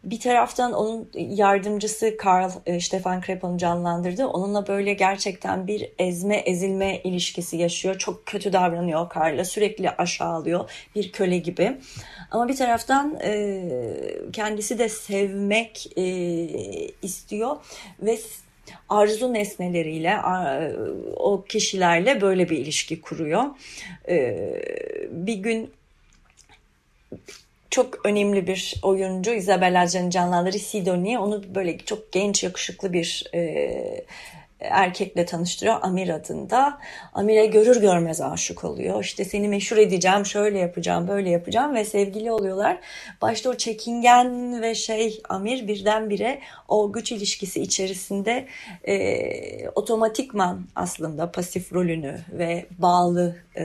bir 0.05 0.21
taraftan 0.21 0.73
onun 0.73 1.11
yardımcısı 1.15 2.17
Karl 2.17 2.51
e, 2.67 2.81
Stefan 2.81 3.21
Krepon'u 3.21 3.59
canlandırdı. 3.59 4.27
Onunla 4.27 4.67
böyle 4.67 4.93
gerçekten 4.93 5.67
bir 5.67 5.91
ezme 5.99 6.37
ezilme 6.37 7.01
ilişkisi 7.05 7.57
yaşıyor. 7.57 7.99
Çok 7.99 8.27
kötü 8.27 8.53
davranıyor 8.53 9.09
Karl'a. 9.09 9.45
Sürekli 9.45 9.91
aşağılıyor. 9.91 10.71
Bir 10.95 11.13
köle 11.13 11.39
gibi. 11.39 11.77
Ama 12.31 12.49
bir 12.49 12.57
taraftan 12.57 13.19
e, 13.23 13.63
kendisi 14.33 14.79
de 14.79 14.89
sevmek 14.89 15.99
e, 15.99 16.05
istiyor 17.03 17.57
ve 18.03 18.19
arzu 18.89 19.33
nesneleriyle 19.33 20.17
o 21.17 21.45
kişilerle 21.45 22.21
böyle 22.21 22.51
bir 22.51 22.59
ilişki 22.59 23.01
kuruyor. 23.01 23.45
Bir 25.11 25.35
gün 25.35 25.71
çok 27.71 28.07
önemli 28.07 28.47
bir 28.47 28.75
oyuncu 28.83 29.31
Isabella 29.31 29.83
Adjani 29.83 30.11
canlandırı 30.11 30.59
Sidonie. 30.59 31.19
Onu 31.19 31.55
böyle 31.55 31.79
çok 31.79 32.13
genç 32.13 32.43
yakışıklı 32.45 32.93
bir 32.93 33.31
e, 33.35 34.05
erkekle 34.61 35.27
tanıştırıyor 35.27 35.77
Amir 35.83 36.09
adında. 36.09 36.79
Amir'e 37.15 37.47
görür 37.47 37.81
görmez 37.81 38.21
aşık 38.21 38.65
oluyor. 38.65 39.05
İşte 39.05 39.25
seni 39.25 39.49
meşhur 39.49 39.77
edeceğim, 39.77 40.27
şöyle 40.27 40.59
yapacağım, 40.59 41.09
böyle 41.09 41.31
yapacağım 41.31 41.75
ve 41.75 41.85
sevgili 41.85 42.33
oluyorlar. 42.33 42.79
Başta 43.23 43.51
o 43.51 43.55
çekingen 43.55 44.63
ve 44.63 44.75
şey 44.75 45.21
Amir 45.29 45.69
birdenbire 45.69 46.41
o 46.69 46.93
güç 46.93 47.13
ilişkisi 47.13 47.63
içerisinde 47.63 48.47
e, 48.89 49.69
otomatikman 49.69 50.67
aslında 50.77 51.33
pasif 51.33 51.73
rolünü 51.73 52.21
ve 52.33 52.67
bağlı 52.79 53.37
e, 53.57 53.65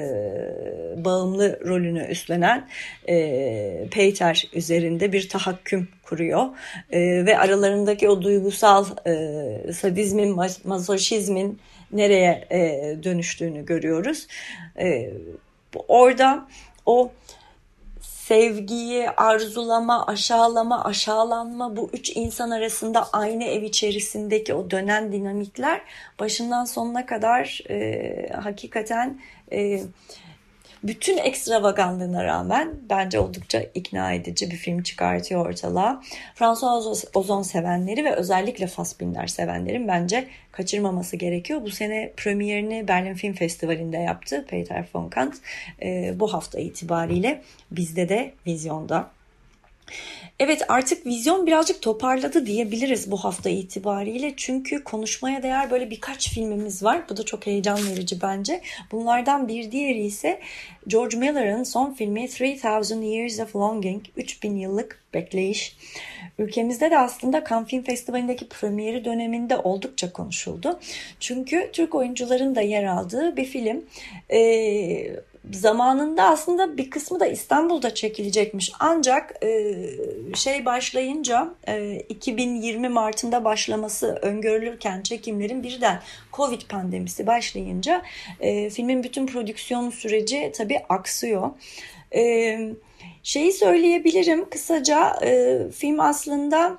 bağımlı 0.95 1.59
rolünü 1.65 2.07
üstlenen 2.07 2.67
e, 3.09 3.87
Peter 3.91 4.49
üzerinde 4.53 5.11
bir 5.13 5.29
tahakküm 5.29 5.87
kuruyor 6.03 6.45
e, 6.91 7.25
ve 7.25 7.37
aralarındaki 7.39 8.09
o 8.09 8.21
duygusal 8.21 8.85
e, 9.07 9.73
sadizmin, 9.73 10.37
mazoşizmin 10.63 11.59
nereye 11.91 12.47
e, 12.51 12.59
dönüştüğünü 13.03 13.65
görüyoruz. 13.65 14.27
E, 14.79 15.09
orada 15.87 16.47
o 16.85 17.11
sevgiyi, 18.27 19.09
arzulama, 19.09 20.07
aşağılama, 20.07 20.83
aşağılanma 20.83 21.77
bu 21.77 21.89
üç 21.93 22.15
insan 22.15 22.51
arasında 22.51 23.07
aynı 23.13 23.43
ev 23.43 23.61
içerisindeki 23.61 24.53
o 24.53 24.71
dönen 24.71 25.11
dinamikler 25.11 25.81
başından 26.19 26.65
sonuna 26.65 27.05
kadar 27.05 27.61
e, 27.69 28.29
hakikaten 28.33 29.21
e, 29.51 29.81
bütün 30.87 31.17
ekstravaganlığına 31.17 32.23
rağmen 32.23 32.75
bence 32.89 33.19
oldukça 33.19 33.59
ikna 33.73 34.13
edici 34.13 34.51
bir 34.51 34.55
film 34.55 34.83
çıkartıyor 34.83 35.45
ortalığa. 35.45 36.01
François 36.35 37.05
Ozon 37.13 37.41
sevenleri 37.41 38.05
ve 38.05 38.15
özellikle 38.15 38.67
Fassbinder 38.67 39.27
sevenlerin 39.27 39.87
bence 39.87 40.27
kaçırmaması 40.51 41.15
gerekiyor. 41.15 41.61
Bu 41.61 41.69
sene 41.69 42.13
premierini 42.17 42.87
Berlin 42.87 43.13
Film 43.13 43.33
Festivali'nde 43.33 43.97
yaptı 43.97 44.45
Peter 44.49 44.85
von 44.95 45.09
Kant. 45.09 45.35
E, 45.81 46.13
bu 46.19 46.33
hafta 46.33 46.59
itibariyle 46.59 47.41
bizde 47.71 48.09
de 48.09 48.33
vizyonda. 48.47 49.15
Evet 50.39 50.61
artık 50.67 51.05
vizyon 51.05 51.47
birazcık 51.47 51.81
toparladı 51.81 52.45
diyebiliriz 52.45 53.11
bu 53.11 53.17
hafta 53.17 53.49
itibariyle. 53.49 54.33
Çünkü 54.37 54.83
konuşmaya 54.83 55.43
değer 55.43 55.71
böyle 55.71 55.89
birkaç 55.89 56.29
filmimiz 56.29 56.83
var. 56.83 57.09
Bu 57.09 57.17
da 57.17 57.23
çok 57.23 57.47
heyecan 57.47 57.79
verici 57.89 58.21
bence. 58.21 58.61
Bunlardan 58.91 59.47
bir 59.47 59.71
diğeri 59.71 60.05
ise 60.05 60.39
George 60.87 61.17
Miller'ın 61.17 61.63
son 61.63 61.93
filmi 61.93 62.25
3000 62.25 63.01
Years 63.01 63.39
of 63.39 63.55
Longing, 63.55 64.03
3000 64.17 64.57
yıllık 64.57 65.03
bekleyiş. 65.13 65.77
Ülkemizde 66.39 66.91
de 66.91 66.97
aslında 66.97 67.43
Cannes 67.49 67.67
Film 67.67 67.83
Festivali'ndeki 67.83 68.47
premieri 68.47 69.05
döneminde 69.05 69.57
oldukça 69.57 70.13
konuşuldu. 70.13 70.79
Çünkü 71.19 71.69
Türk 71.73 71.95
oyuncuların 71.95 72.55
da 72.55 72.61
yer 72.61 72.83
aldığı 72.83 73.37
bir 73.37 73.45
film. 73.45 73.85
Ee, 74.31 75.15
zamanında 75.65 76.23
aslında 76.23 76.77
bir 76.77 76.89
kısmı 76.89 77.19
da 77.19 77.25
İstanbul'da 77.25 77.93
çekilecekmiş. 77.93 78.71
Ancak 78.79 79.43
e, 79.43 79.75
şey 80.35 80.65
başlayınca 80.65 81.53
e, 81.67 81.95
2020 82.09 82.89
Mart'ında 82.89 83.43
başlaması 83.43 84.19
öngörülürken 84.21 85.01
çekimlerin 85.01 85.63
birden 85.63 86.01
Covid 86.33 86.61
pandemisi 86.69 87.27
başlayınca 87.27 88.01
e, 88.39 88.69
filmin 88.69 89.03
bütün 89.03 89.27
prodüksiyon 89.27 89.89
süreci 89.89 90.51
tabii 90.55 90.79
aksıyor. 90.89 91.51
E, 92.15 92.59
şeyi 93.23 93.53
söyleyebilirim 93.53 94.49
kısaca 94.49 95.15
e, 95.23 95.59
film 95.71 95.99
aslında 95.99 96.77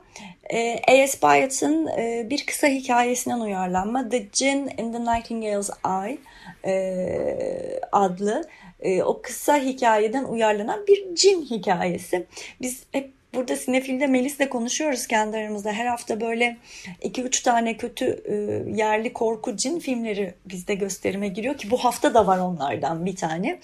e, 0.51 0.81
A.S. 0.89 1.19
Byatt'ın 1.23 1.87
e, 1.87 2.27
bir 2.31 2.47
kısa 2.47 2.67
hikayesinden 2.67 3.41
uyarlanma 3.41 4.09
The 4.09 4.19
Gin 4.33 4.71
in 4.79 4.93
the 4.93 5.01
Nightingale's 5.01 5.71
Eye 5.87 6.19
e, 6.65 7.81
adlı 7.93 8.45
e, 8.81 9.03
o 9.03 9.23
kısa 9.23 9.57
hikayeden 9.57 10.25
uyarlanan 10.25 10.87
bir 10.87 11.15
cin 11.15 11.43
hikayesi. 11.43 12.27
Biz 12.61 12.83
hep 12.93 13.17
burada 13.37 13.57
sinefilde 13.57 14.07
Melis'le 14.07 14.49
konuşuyoruz 14.51 15.07
kendi 15.07 15.37
aramızda. 15.37 15.73
Her 15.73 15.87
hafta 15.87 16.21
böyle 16.21 16.57
2-3 17.03 17.45
tane 17.45 17.77
kötü 17.77 18.05
e, 18.05 18.35
yerli 18.77 19.13
korku 19.13 19.57
cin 19.57 19.79
filmleri 19.79 20.35
bizde 20.45 20.75
gösterime 20.75 21.29
giriyor 21.29 21.59
ki 21.59 21.71
bu 21.71 21.77
hafta 21.77 22.15
da 22.15 22.27
var 22.27 22.39
onlardan 22.39 23.07
bir 23.07 23.17
tane. 23.17 23.61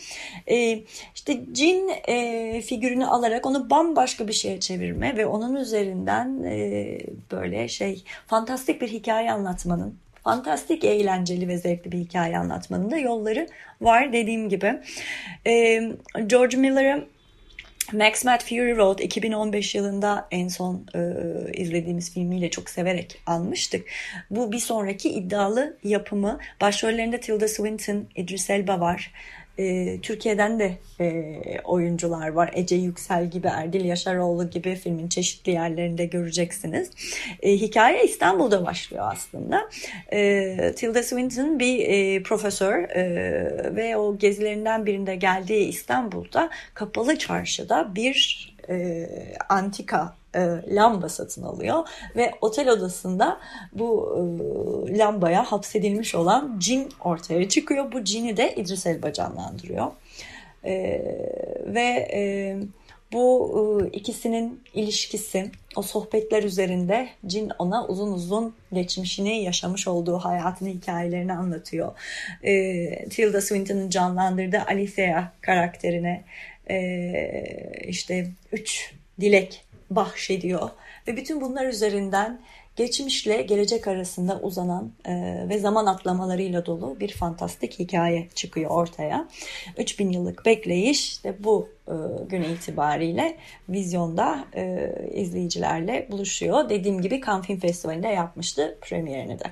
E, 0.51 0.81
işte 1.15 1.41
cin 1.53 1.93
e, 2.09 2.63
figürünü 2.63 3.07
alarak 3.07 3.47
onu 3.47 3.71
bambaşka 3.71 4.29
bir 4.29 4.33
şeye 4.33 4.61
çevirme 4.61 5.17
ve 5.17 5.27
onun 5.27 5.57
üzerinden 5.57 6.43
e, 6.43 6.99
böyle 7.31 7.69
şey 7.69 8.05
fantastik 8.27 8.81
bir 8.81 8.89
hikaye 8.89 9.33
anlatmanın 9.33 9.99
fantastik, 10.25 10.85
eğlenceli 10.85 11.49
ve 11.49 11.59
zevkli 11.59 11.93
bir 11.93 11.99
hikaye 11.99 12.39
anlatmanın 12.39 12.91
da 12.91 12.97
yolları 12.97 13.47
var 13.81 14.13
dediğim 14.13 14.49
gibi. 14.49 14.81
Ee, 15.47 15.93
George 16.27 16.57
Miller'ı 16.57 17.05
Max 17.93 18.25
Mad 18.25 18.41
Fury 18.41 18.77
Road 18.77 18.99
2015 18.99 19.75
yılında 19.75 20.29
en 20.31 20.49
son 20.49 20.87
e, 20.95 21.01
izlediğimiz 21.53 22.15
filmiyle 22.15 22.51
çok 22.51 22.71
severek 22.71 23.23
almıştık. 23.27 23.87
Bu 24.31 24.53
bir 24.53 24.59
sonraki 24.59 25.11
iddialı 25.11 25.77
yapımı. 25.85 26.39
Başrollerinde 26.61 27.21
Tilda 27.21 27.49
Swinton, 27.49 28.05
Idris 28.17 28.51
Elba 28.51 28.81
var. 28.81 29.13
E, 29.59 29.99
Türkiye'den 30.01 30.59
de 30.59 30.79
e, 31.01 31.41
oyuncular 31.65 32.29
var. 32.29 32.51
Ece 32.55 32.77
Yüksel 32.77 33.31
gibi, 33.31 33.47
Erdil 33.47 33.85
Yaşaroğlu 33.85 34.51
gibi 34.51 34.75
filmin 34.75 35.09
çeşitli 35.09 35.53
yerlerinde 35.53 36.07
göreceksiniz. 36.07 36.91
E, 37.43 37.53
hikaye 37.53 38.05
İstanbul'da 38.05 38.65
başlıyor 38.65 39.09
aslında. 39.13 39.71
E, 40.13 40.73
Tilda 40.77 41.03
Swinton 41.03 41.59
bir 41.59 41.79
e, 41.89 42.23
profesör 42.23 42.83
e, 42.83 43.77
ve 43.77 43.97
o 43.97 44.19
gezilerinden 44.19 44.87
birinde 44.87 45.17
geldiği 45.17 45.69
İstanbul'da 45.69 46.51
kapalı 46.75 47.19
çarşıda 47.19 47.95
bir 47.95 48.49
e, 48.69 49.07
antika 49.49 50.22
e, 50.35 50.75
lamba 50.75 51.09
satın 51.09 51.43
alıyor 51.43 51.89
ve 52.17 52.33
otel 52.41 52.69
odasında 52.69 53.39
bu 53.73 54.17
e, 54.91 54.99
lambaya 54.99 55.43
hapsedilmiş 55.53 56.15
olan 56.15 56.57
cin 56.59 56.89
ortaya 57.05 57.49
çıkıyor. 57.49 57.93
Bu 57.93 58.05
cini 58.05 58.37
de 58.37 58.55
İdris 58.55 58.87
Elba 58.87 59.13
canlandırıyor. 59.13 59.93
E, 60.65 60.73
ve 61.67 62.09
e, 62.13 62.57
bu 63.13 63.53
e, 63.85 63.97
ikisinin 63.97 64.61
ilişkisi 64.75 65.51
o 65.77 65.83
sohbetler 65.83 66.43
üzerinde 66.43 67.09
Cin 67.27 67.53
ona 67.59 67.87
uzun 67.87 68.13
uzun 68.13 68.55
geçmişini, 68.73 69.43
yaşamış 69.43 69.89
olduğu 69.89 70.19
hayatını, 70.19 70.69
hikayelerini 70.69 71.33
anlatıyor. 71.33 71.93
E, 72.43 73.09
Tilda 73.09 73.41
Swinton'ın 73.41 73.91
canlandırdığı 73.91 74.63
Alicia 74.69 75.33
karakterine 75.41 76.25
e, 76.71 76.77
işte 77.89 78.29
üç 78.53 78.95
dilek 79.21 79.65
bahşediyor. 79.97 80.71
Ve 81.09 81.17
bütün 81.17 81.41
bunlar 81.41 81.67
üzerinden 81.67 82.41
geçmişle 82.77 83.43
gelecek 83.43 83.89
arasında 83.89 84.41
uzanan 84.43 84.93
e, 85.05 85.45
ve 85.49 85.59
zaman 85.59 85.87
atlamalarıyla 85.87 86.67
dolu 86.67 87.01
bir 87.01 87.13
fantastik 87.13 87.79
hikaye 87.79 88.29
çıkıyor 88.35 88.71
ortaya. 88.71 89.29
3000 89.79 90.13
yıllık 90.13 90.47
bekleyiş 90.47 91.25
de 91.25 91.35
bu 91.45 91.69
e, 91.89 91.95
gün 92.29 92.43
itibariyle 92.43 93.37
vizyonda 93.69 94.45
e, 94.55 94.93
izleyicilerle 95.15 96.09
buluşuyor. 96.11 96.69
Dediğim 96.69 97.03
gibi 97.03 97.21
Cannes 97.27 97.47
Film 97.47 97.59
Festivali'nde 97.59 98.09
yapmıştı 98.09 98.79
premierini 98.81 99.39
de. 99.39 99.45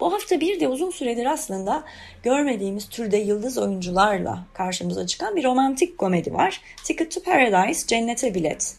Bu 0.00 0.12
hafta 0.12 0.40
bir 0.40 0.60
de 0.60 0.68
uzun 0.68 0.90
süredir 0.90 1.26
aslında 1.26 1.84
görmediğimiz 2.22 2.88
türde 2.88 3.16
yıldız 3.16 3.58
oyuncularla 3.58 4.46
karşımıza 4.54 5.06
çıkan 5.06 5.36
bir 5.36 5.44
romantik 5.44 5.98
komedi 5.98 6.34
var. 6.34 6.60
Ticket 6.84 7.14
to 7.14 7.22
Paradise, 7.22 7.86
Cennete 7.86 8.34
Bilet. 8.34 8.76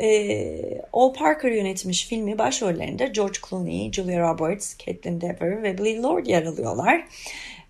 E, 0.00 0.82
Ol 0.92 1.12
Parker 1.12 1.50
yönetmiş 1.50 2.06
filmi 2.06 2.38
başrollerinde 2.38 3.06
George 3.06 3.38
Clooney, 3.48 3.92
Julia 3.92 4.32
Roberts, 4.32 4.78
Caitlin 4.78 5.20
Dever 5.20 5.62
ve 5.62 5.78
Billy 5.78 6.02
Lord 6.02 6.26
yer 6.26 6.42
alıyorlar. 6.42 7.04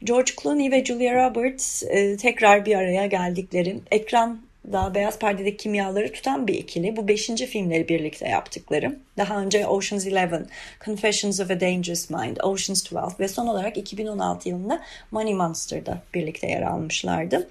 George 0.05 0.33
Clooney 0.43 0.71
ve 0.71 0.85
Julia 0.85 1.15
Roberts 1.15 1.83
e, 1.83 2.17
tekrar 2.17 2.67
bir 2.67 2.75
araya 2.75 3.07
geldikleri 3.07 3.77
ekran 3.91 4.41
daha 4.73 4.95
beyaz 4.95 5.19
perdede 5.19 5.57
kimyaları 5.57 6.13
tutan 6.13 6.47
bir 6.47 6.55
ikili. 6.55 6.97
Bu 6.97 7.09
beşinci 7.09 7.47
filmleri 7.47 7.89
birlikte 7.89 8.29
yaptıkları. 8.29 8.97
Daha 9.17 9.41
önce 9.41 9.67
Ocean's 9.67 10.07
Eleven, 10.07 10.47
Confessions 10.85 11.41
of 11.41 11.51
a 11.51 11.61
Dangerous 11.61 12.11
Mind, 12.11 12.37
Ocean's 12.43 12.93
12 12.93 13.21
ve 13.21 13.29
son 13.29 13.47
olarak 13.47 13.77
2016 13.77 14.49
yılında 14.49 14.83
Money 15.11 15.35
Monster'da 15.35 16.03
birlikte 16.15 16.47
yer 16.47 16.63
almışlardı. 16.63 17.49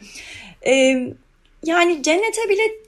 Ee, 0.66 1.14
yani 1.64 2.04
cennete 2.04 2.50
bile 2.50 2.83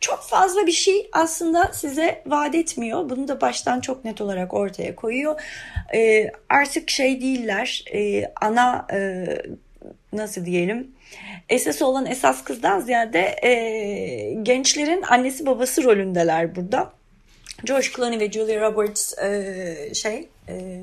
çok 0.00 0.22
fazla 0.22 0.66
bir 0.66 0.72
şey 0.72 1.08
aslında 1.12 1.70
size 1.72 2.22
vaat 2.26 2.54
etmiyor. 2.54 3.10
Bunu 3.10 3.28
da 3.28 3.40
baştan 3.40 3.80
çok 3.80 4.04
net 4.04 4.20
olarak 4.20 4.54
ortaya 4.54 4.96
koyuyor. 4.96 5.40
E, 5.94 6.30
artık 6.48 6.90
şey 6.90 7.20
değiller, 7.20 7.84
e, 7.94 8.32
ana 8.40 8.86
e, 8.92 9.26
nasıl 10.12 10.44
diyelim 10.44 10.96
esas 11.48 11.82
olan 11.82 12.06
esas 12.06 12.44
kızdan 12.44 12.80
ziyade 12.80 13.36
e, 13.42 14.38
gençlerin 14.42 15.02
annesi 15.02 15.46
babası 15.46 15.84
rolündeler 15.84 16.56
burada. 16.56 16.92
George 17.64 17.86
Clooney 17.96 18.20
ve 18.20 18.32
Julia 18.32 18.60
Roberts 18.60 19.18
e, 19.18 19.94
şey 19.94 20.28
e, 20.48 20.80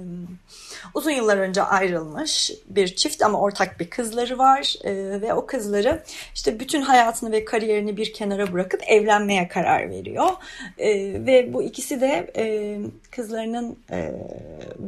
uzun 0.93 1.12
yıllar 1.12 1.38
önce 1.38 1.62
ayrılmış 1.62 2.52
bir 2.65 2.96
çift 2.96 3.22
ama 3.24 3.39
ortak 3.39 3.80
bir 3.80 3.89
kızları 3.89 4.38
var 4.38 4.76
e, 4.84 5.22
ve 5.22 5.34
o 5.34 5.46
kızları 5.46 6.04
işte 6.36 6.60
bütün 6.60 6.82
hayatını 6.82 7.32
ve 7.32 7.46
kariyerini 7.46 7.98
bir 7.98 8.13
kenara 8.13 8.54
bırakıp 8.54 8.82
evlenmeye 8.88 9.48
karar 9.48 9.89
veriyor 9.89 10.30
e, 10.78 10.89
ve 11.26 11.54
bu 11.54 11.63
ikisi 11.63 12.02
de 12.02 12.32
e, 12.38 12.78
kızlarının 13.12 13.78
e, 13.91 14.12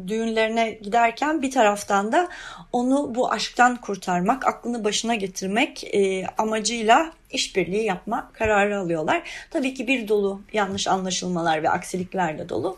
düğünlerine 0.08 0.72
giderken 0.72 1.42
bir 1.42 1.52
taraftan 1.52 2.12
da 2.12 2.30
onu 2.74 3.16
bu 3.16 3.32
aşktan 3.32 3.76
kurtarmak, 3.76 4.48
aklını 4.48 4.84
başına 4.84 5.16
getirmek 5.16 5.96
e, 5.96 6.28
amacıyla 6.38 7.12
işbirliği 7.32 7.84
yapma 7.84 8.32
kararı 8.34 8.80
alıyorlar. 8.80 9.24
Tabii 9.52 9.74
ki 9.74 9.88
bir 9.88 10.08
dolu 10.08 10.42
yanlış 10.54 10.88
anlaşılmalar 10.88 11.64
ve 11.64 11.70
aksiliklerle 11.70 12.50
dolu 12.50 12.78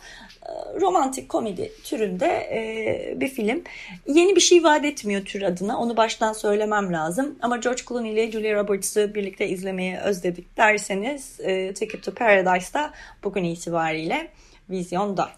romantik 0.81 1.29
komedi 1.29 1.71
türünde 1.83 2.25
e, 2.25 3.13
bir 3.19 3.27
film. 3.27 3.63
Yeni 4.07 4.35
bir 4.35 4.41
şey 4.41 4.63
vaat 4.63 4.85
etmiyor 4.85 5.25
tür 5.25 5.41
adına. 5.41 5.79
Onu 5.79 5.97
baştan 5.97 6.33
söylemem 6.33 6.93
lazım. 6.93 7.35
Ama 7.41 7.57
George 7.57 7.81
Clooney 7.87 8.13
ile 8.13 8.31
Julia 8.31 8.53
Roberts'ı 8.55 9.15
birlikte 9.15 9.47
izlemeyi 9.47 9.97
özledik 9.97 10.57
derseniz 10.57 11.39
e, 11.39 11.73
Ticket 11.73 12.03
to 12.03 12.13
Paradise'da 12.13 12.93
bugün 13.23 13.43
itibariyle 13.43 14.27
vizyonda. 14.69 15.29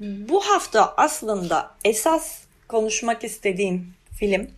bu 0.00 0.40
hafta 0.40 0.94
aslında 0.96 1.70
esas 1.84 2.40
konuşmak 2.68 3.24
istediğim 3.24 3.94
film 4.18 4.50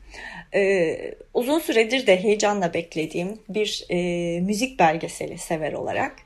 uzun 1.35 1.59
süredir 1.59 2.07
de 2.07 2.23
heyecanla 2.23 2.75
beklediğim 2.75 3.39
bir 3.49 3.85
müzik 4.41 4.79
belgeseli 4.79 5.39
sever 5.39 5.73
olarak 5.73 6.17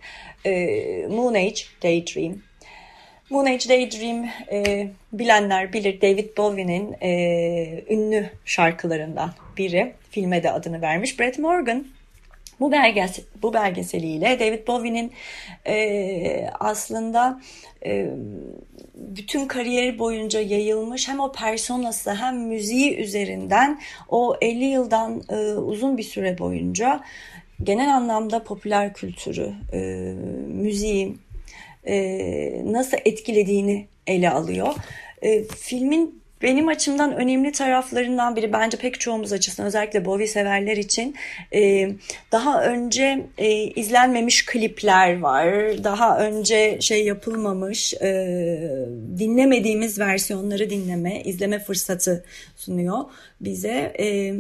e, 0.45 1.07
Moon 1.11 1.35
Age 1.35 1.63
Daydream. 1.83 2.43
Moon 3.31 3.47
Age 3.47 3.69
Daydream 3.69 4.29
e, 4.53 4.89
bilenler 5.13 5.73
bilir 5.73 6.01
David 6.01 6.37
Bowie'nin 6.37 6.97
e, 7.03 7.85
ünlü 7.91 8.31
şarkılarından 8.45 9.33
biri. 9.57 9.93
Filme 10.11 10.43
de 10.43 10.51
adını 10.51 10.81
vermiş. 10.81 11.21
Brett 11.21 11.39
Morgan 11.39 11.87
bu, 12.63 12.73
belges 12.73 13.19
bu 13.43 13.55
belgeseliyle 13.55 14.41
David 14.41 14.67
Bowie'nin 14.67 15.13
e, 15.67 16.51
aslında 16.61 17.41
e, 17.87 18.11
bütün 18.95 19.47
kariyeri 19.49 19.99
boyunca 19.99 20.41
yayılmış 20.41 21.09
hem 21.09 21.21
o 21.21 21.33
personası 21.33 22.15
hem 22.15 22.47
müziği 22.47 22.97
üzerinden 22.97 23.81
o 24.09 24.37
50 24.41 24.65
yıldan 24.65 25.23
e, 25.31 25.37
uzun 25.53 25.99
bir 25.99 26.03
süre 26.03 26.39
boyunca 26.39 27.01
genel 27.63 27.97
anlamda 27.97 28.45
popüler 28.45 28.95
kültürü, 28.95 29.53
e, 29.73 29.79
müziği 30.49 31.17
e, 31.87 31.95
nasıl 32.65 32.97
etkilediğini 33.05 33.87
ele 34.07 34.31
alıyor. 34.31 34.75
E, 35.23 35.45
filmin 35.45 36.22
benim 36.43 36.69
açımdan 36.69 37.17
önemli 37.17 37.53
taraflarından 37.53 38.37
biri 38.37 38.53
bence 38.53 38.77
pek 38.77 39.01
çoğumuz 39.01 39.33
açısından 39.33 39.67
özellikle 39.67 40.05
Bowie 40.05 40.27
severler 40.27 40.77
için 40.77 41.15
e, 41.55 41.91
daha 42.33 42.65
önce 42.65 43.27
e, 43.39 43.51
izlenmemiş 43.53 44.47
klipler 44.47 45.21
var. 45.21 45.85
Daha 45.85 46.19
önce 46.19 46.81
şey 46.81 47.05
yapılmamış 47.05 47.95
e, 47.95 48.09
dinlemediğimiz 49.19 49.99
versiyonları 49.99 50.71
dinleme, 50.71 51.23
izleme 51.23 51.59
fırsatı 51.59 52.25
sunuyor 52.57 52.99
bize. 53.41 53.93
E, 53.99 54.35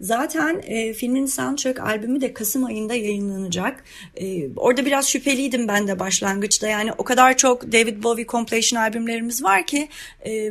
Zaten 0.00 0.62
e, 0.66 0.92
filmin 0.92 1.26
soundtrack 1.26 1.80
albümü 1.80 2.20
de 2.20 2.34
Kasım 2.34 2.64
ayında 2.64 2.94
yayınlanacak. 2.94 3.84
E, 4.16 4.54
orada 4.56 4.86
biraz 4.86 5.08
şüpheliydim 5.08 5.68
ben 5.68 5.88
de 5.88 5.98
başlangıçta. 5.98 6.68
Yani 6.68 6.92
o 6.98 7.04
kadar 7.04 7.36
çok 7.36 7.72
David 7.72 8.02
Bowie 8.02 8.26
compilation 8.26 8.80
albümlerimiz 8.80 9.42
var 9.42 9.66
ki 9.66 9.88
e, 10.26 10.50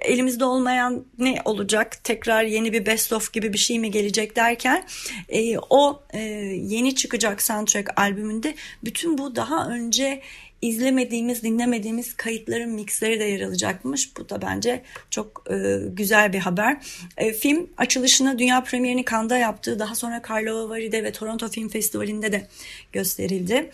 elimizde 0.00 0.44
olmayan 0.44 1.04
ne 1.18 1.38
olacak? 1.44 2.04
Tekrar 2.04 2.44
yeni 2.44 2.72
bir 2.72 2.86
best 2.86 3.12
of 3.12 3.32
gibi 3.32 3.52
bir 3.52 3.58
şey 3.58 3.78
mi 3.78 3.90
gelecek 3.90 4.36
derken 4.36 4.84
e, 5.28 5.58
o 5.70 6.02
e, 6.12 6.20
yeni 6.62 6.94
çıkacak 6.94 7.42
soundtrack 7.42 8.00
albümünde 8.00 8.54
bütün 8.84 9.18
bu 9.18 9.36
daha 9.36 9.68
önce 9.68 10.20
izlemediğimiz, 10.64 11.42
dinlemediğimiz 11.42 12.16
kayıtların 12.16 12.70
mixleri 12.70 13.20
de 13.20 13.24
yer 13.24 13.40
alacakmış. 13.40 14.16
Bu 14.16 14.28
da 14.28 14.42
bence 14.42 14.82
çok 15.10 15.44
e, 15.50 15.78
güzel 15.88 16.32
bir 16.32 16.38
haber. 16.38 16.76
E, 17.16 17.32
film 17.32 17.70
açılışını 17.76 18.38
dünya 18.38 18.62
premierini 18.62 19.04
Cannes'da 19.10 19.36
yaptı. 19.36 19.78
Daha 19.78 19.94
sonra 19.94 20.22
Karlovari'de 20.22 21.04
ve 21.04 21.12
Toronto 21.12 21.48
Film 21.48 21.68
Festivali'nde 21.68 22.32
de 22.32 22.48
gösterildi. 22.92 23.70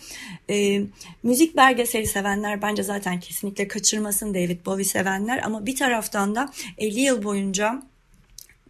E, 0.49 0.81
müzik 1.23 1.57
belgeseli 1.57 2.07
sevenler 2.07 2.61
bence 2.61 2.83
zaten 2.83 3.19
kesinlikle 3.19 3.67
kaçırmasın 3.67 4.33
David 4.33 4.65
Bowie 4.65 4.85
sevenler 4.85 5.41
ama 5.43 5.65
bir 5.65 5.75
taraftan 5.75 6.35
da 6.35 6.51
50 6.77 6.99
yıl 6.99 7.23
boyunca 7.23 7.83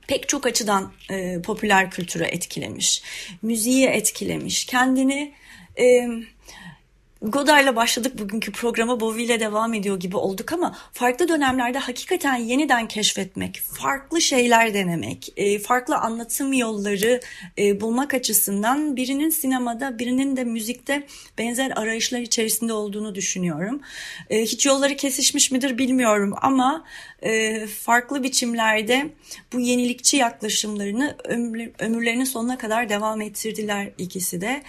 pek 0.07 0.29
çok 0.29 0.45
açıdan 0.45 0.91
e, 1.11 1.41
popüler 1.41 1.91
kültüre 1.91 2.25
etkilemiş, 2.25 3.03
müziği 3.41 3.87
etkilemiş, 3.87 4.65
kendini 4.65 5.33
e, 5.79 6.07
Godard'la 7.21 7.75
başladık 7.75 8.19
bugünkü 8.19 8.51
programa 8.51 8.99
Bowie 8.99 9.23
ile 9.25 9.39
devam 9.39 9.73
ediyor 9.73 9.99
gibi 9.99 10.17
olduk 10.17 10.53
ama 10.53 10.75
farklı 10.93 11.27
dönemlerde 11.27 11.77
hakikaten 11.77 12.35
yeniden 12.35 12.87
keşfetmek, 12.87 13.61
farklı 13.61 14.21
şeyler 14.21 14.73
denemek, 14.73 15.33
e, 15.37 15.59
farklı 15.59 15.97
anlatım 15.97 16.53
yolları 16.53 17.19
e, 17.57 17.81
bulmak 17.81 18.13
açısından 18.13 18.95
birinin 18.95 19.29
sinemada 19.29 19.99
birinin 19.99 20.37
de 20.37 20.43
müzikte 20.43 21.07
benzer 21.37 21.71
arayışlar 21.75 22.19
içerisinde 22.19 22.73
olduğunu 22.73 23.15
düşünüyorum. 23.15 23.81
E, 24.29 24.41
hiç 24.41 24.65
yolları 24.65 24.95
kesişmiş 24.95 25.51
midir 25.51 25.77
bilmiyorum 25.77 26.33
ama 26.41 26.85
farklı 27.79 28.23
biçimlerde 28.23 29.09
bu 29.53 29.59
yenilikçi 29.59 30.17
yaklaşımlarını 30.17 31.15
ömürlerinin 31.79 32.23
sonuna 32.23 32.57
kadar 32.57 32.89
devam 32.89 33.21
ettirdiler 33.21 33.89
ikisi 33.97 34.41
de. 34.41 34.63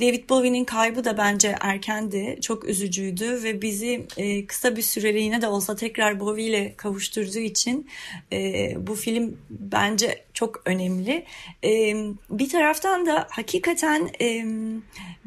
David 0.00 0.28
Bowie'nin 0.28 0.64
kaybı 0.64 1.04
da 1.04 1.16
bence 1.22 1.56
erkendi, 1.60 2.38
çok 2.40 2.68
üzücüydü 2.68 3.42
ve 3.42 3.62
bizi 3.62 4.06
e, 4.16 4.46
kısa 4.46 4.76
bir 4.76 4.82
süreliğine 4.82 5.42
de 5.42 5.48
olsa 5.48 5.76
tekrar 5.76 6.20
Bowie 6.20 6.44
ile 6.44 6.74
kavuşturduğu 6.76 7.38
için 7.38 7.88
e, 8.32 8.72
bu 8.86 8.94
film 8.94 9.36
bence 9.50 10.24
çok 10.34 10.62
önemli. 10.64 11.24
E, 11.64 11.94
bir 12.30 12.48
taraftan 12.48 13.06
da 13.06 13.26
hakikaten 13.30 14.10
e, 14.20 14.44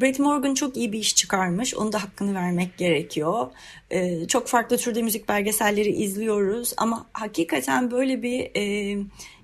Brett 0.02 0.20
Morgan 0.20 0.54
çok 0.54 0.78
iyi 0.78 0.94
bir 0.94 1.00
iş 1.00 1.16
çıkarmış. 1.16 1.76
Onun 1.76 1.94
da 1.94 2.04
hakkını 2.04 2.36
vermek 2.36 2.78
gerekiyor. 2.78 3.48
E, 3.92 4.28
çok 4.28 4.48
farklı 4.48 4.78
türde 4.78 5.02
müzik 5.02 5.30
belgeselleri 5.30 5.90
izliyoruz 5.90 6.74
ama 6.78 7.06
hakikaten 7.14 7.92
böyle 7.92 8.24
bir 8.24 8.52
e, 8.56 8.98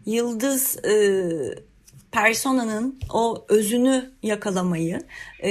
yıldız 0.06 0.86
e, 0.86 0.92
personanın 2.12 3.00
o 3.14 3.46
özünü 3.50 4.12
yakalamayı 4.24 5.02
e, 5.44 5.50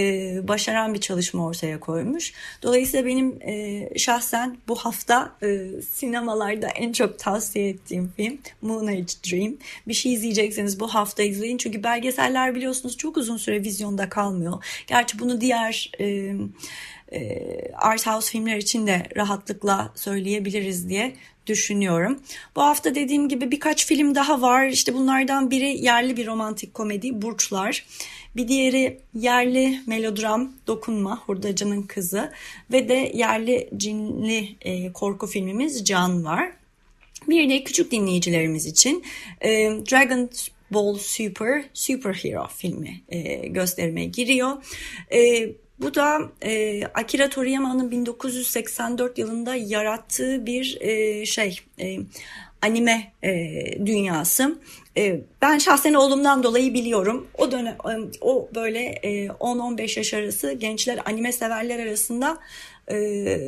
başaran 0.48 0.94
bir 0.94 1.00
çalışma 1.00 1.46
ortaya 1.46 1.80
koymuş. 1.80 2.32
Dolayısıyla 2.62 3.06
benim 3.06 3.38
e, 3.42 3.88
şahsen 3.98 4.56
bu 4.68 4.76
hafta 4.76 5.36
e, 5.42 5.68
sinemalarda 5.82 6.68
en 6.68 6.92
çok 6.92 7.18
tavsiye 7.18 7.68
ettiğim 7.68 8.12
film 8.16 8.38
Moonage 8.62 9.14
Dream. 9.30 9.54
Bir 9.88 9.94
şey 9.94 10.12
izleyecekseniz 10.12 10.80
bu 10.80 10.88
hafta 10.88 11.22
izleyin. 11.22 11.58
Çünkü 11.58 11.82
belgeseller 11.82 12.54
biliyorsunuz 12.54 12.96
çok 12.96 13.16
uzun 13.16 13.36
süre 13.36 13.62
vizyonda 13.62 14.08
kalmıyor. 14.08 14.64
Gerçi 14.86 15.18
bunu 15.18 15.40
diğer... 15.40 15.92
E, 16.00 16.34
e, 17.12 17.72
art 17.74 18.06
house 18.06 18.30
filmler 18.30 18.56
için 18.56 18.86
de 18.86 19.02
rahatlıkla 19.16 19.92
söyleyebiliriz 19.94 20.88
diye 20.88 21.16
düşünüyorum. 21.46 22.20
Bu 22.56 22.62
hafta 22.62 22.94
dediğim 22.94 23.28
gibi 23.28 23.50
birkaç 23.50 23.86
film 23.86 24.14
daha 24.14 24.42
var. 24.42 24.66
İşte 24.66 24.94
bunlardan 24.94 25.50
biri 25.50 25.84
yerli 25.84 26.16
bir 26.16 26.26
romantik 26.26 26.74
komedi 26.74 27.22
Burçlar. 27.22 27.84
Bir 28.36 28.48
diğeri 28.48 28.98
yerli 29.14 29.80
melodram 29.86 30.52
Dokunma 30.66 31.18
Hurdacının 31.18 31.82
Kızı 31.82 32.32
ve 32.72 32.88
de 32.88 33.12
yerli 33.14 33.70
cinli 33.76 34.56
e, 34.60 34.92
korku 34.92 35.26
filmimiz 35.26 35.84
Can 35.84 36.24
var. 36.24 36.52
Bir 37.28 37.48
de 37.48 37.64
küçük 37.64 37.90
dinleyicilerimiz 37.90 38.66
için 38.66 39.04
e, 39.40 39.50
Dragon 39.90 40.30
Ball 40.70 40.98
Super 40.98 41.64
Superhero 41.74 42.46
filmi 42.56 43.00
e, 43.08 43.48
gösterime 43.48 44.04
giriyor. 44.04 44.52
E, 45.12 45.50
bu 45.80 45.94
da 45.94 46.18
e, 46.42 46.82
Akira 46.84 47.28
Toriyama'nın 47.28 47.90
1984 47.90 49.18
yılında 49.18 49.54
yarattığı 49.54 50.46
bir 50.46 50.78
e, 50.80 51.26
şey 51.26 51.60
e, 51.80 51.96
anime 52.62 53.12
e, 53.22 53.86
dünyası. 53.86 54.58
E, 54.96 55.20
ben 55.42 55.58
şahsen 55.58 55.94
oğlumdan 55.94 56.42
dolayı 56.42 56.74
biliyorum. 56.74 57.28
O 57.38 57.52
dönem 57.52 57.76
o 58.20 58.48
böyle 58.54 58.80
e, 59.02 59.26
10-15 59.26 59.98
yaş 59.98 60.14
arası 60.14 60.52
gençler 60.52 61.00
anime 61.04 61.32
severler 61.32 61.78
arasında 61.78 62.38
e, 62.90 63.38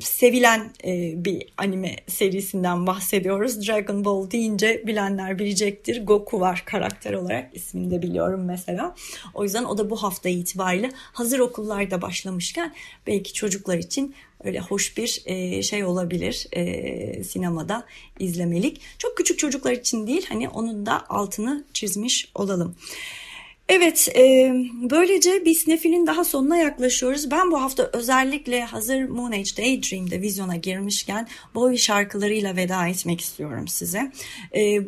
sevilen 0.00 0.70
e, 0.84 1.24
bir 1.24 1.52
anime 1.56 1.96
serisinden 2.06 2.86
bahsediyoruz. 2.86 3.68
Dragon 3.68 4.04
Ball 4.04 4.30
deyince 4.30 4.82
bilenler 4.86 5.38
bilecektir. 5.38 6.06
Goku 6.06 6.40
var 6.40 6.62
karakter 6.66 7.12
olarak 7.12 7.56
ismini 7.56 7.90
de 7.90 8.02
biliyorum 8.02 8.44
mesela. 8.44 8.94
O 9.34 9.44
yüzden 9.44 9.64
o 9.64 9.78
da 9.78 9.90
bu 9.90 10.02
hafta 10.02 10.28
itibariyle 10.28 10.90
hazır 10.94 11.38
okullarda 11.38 12.02
başlamışken 12.02 12.74
belki 13.06 13.32
çocuklar 13.32 13.78
için 13.78 14.14
öyle 14.44 14.60
hoş 14.60 14.96
bir 14.96 15.22
e, 15.26 15.62
şey 15.62 15.84
olabilir 15.84 16.46
e, 16.52 17.24
sinemada 17.24 17.86
izlemelik. 18.18 18.80
Çok 18.98 19.16
küçük 19.16 19.38
çocuklar 19.38 19.72
için 19.72 20.06
değil 20.06 20.26
hani 20.28 20.48
onun 20.48 20.86
da 20.86 21.08
altını 21.08 21.64
çizmiş 21.72 22.30
olalım. 22.34 22.76
Evet, 23.68 24.08
e, 24.16 24.52
böylece 24.90 25.44
bir 25.44 25.54
sinefilin 25.54 26.06
daha 26.06 26.24
sonuna 26.24 26.56
yaklaşıyoruz. 26.56 27.30
Ben 27.30 27.50
bu 27.50 27.62
hafta 27.62 27.90
özellikle 27.92 28.64
hazır 28.64 29.02
Moon 29.02 29.32
Age 29.32 29.56
Daydream'de 29.56 30.20
vizyona 30.20 30.56
girmişken 30.56 31.28
Bowie 31.54 31.78
şarkılarıyla 31.78 32.56
veda 32.56 32.86
etmek 32.88 33.20
istiyorum 33.20 33.68
size. 33.68 34.12
E, 34.56 34.78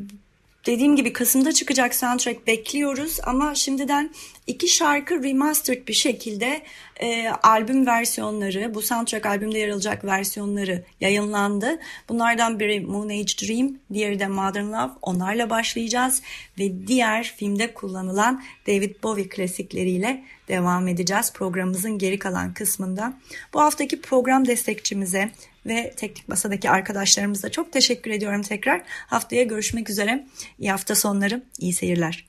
dediğim 0.66 0.96
gibi 0.96 1.12
Kasım'da 1.12 1.53
çıkacak 1.53 1.94
soundtrack 1.94 2.46
bekliyoruz 2.46 3.18
ama 3.24 3.55
şimdiden 3.55 4.11
iki 4.46 4.68
şarkı 4.68 5.22
remastered 5.22 5.88
bir 5.88 5.92
şekilde 5.92 6.62
e, 7.00 7.29
albüm 7.29 7.87
versiyonları, 7.87 8.74
bu 8.74 8.83
soundtrack 8.83 9.27
albümde 9.27 9.59
yer 9.59 9.68
alacak 9.68 10.05
versiyonları 10.05 10.85
yayınlandı. 11.00 11.79
Bunlardan 12.09 12.61
biri 12.61 12.81
Moon 12.81 13.09
Age 13.09 13.35
Dream, 13.42 13.72
diğeri 13.92 14.18
de 14.18 14.27
Modern 14.27 14.72
Love. 14.72 14.92
Onlarla 15.03 15.50
başlayacağız 15.50 16.22
ve 16.59 16.87
diğer 16.87 17.35
filmde 17.37 17.74
kullanılan 17.74 18.42
David 18.66 19.03
Bowie 19.03 19.29
klasikleriyle 19.29 20.24
devam 20.49 20.89
edeceğiz 20.89 21.33
programımızın 21.33 21.99
geri 21.99 22.19
kalan 22.19 22.55
kısmında. 22.55 23.13
Bu 23.55 23.61
haftaki 23.61 24.01
program 24.01 24.47
destekçimize 24.47 25.31
ve 25.67 25.95
teknik 25.97 26.29
masadaki 26.29 26.71
arkadaşlarımıza 26.71 27.51
çok 27.51 27.73
teşekkür 27.73 28.11
ediyorum 28.11 28.43
tekrar. 28.43 28.83
Haftaya 28.87 29.43
görüşmek 29.43 29.91
üzere. 29.91 30.27
İyi 30.59 30.71
hafta 30.71 30.95
sonları, 30.95 31.43
iyi 31.59 31.73
seyirler. 31.73 32.27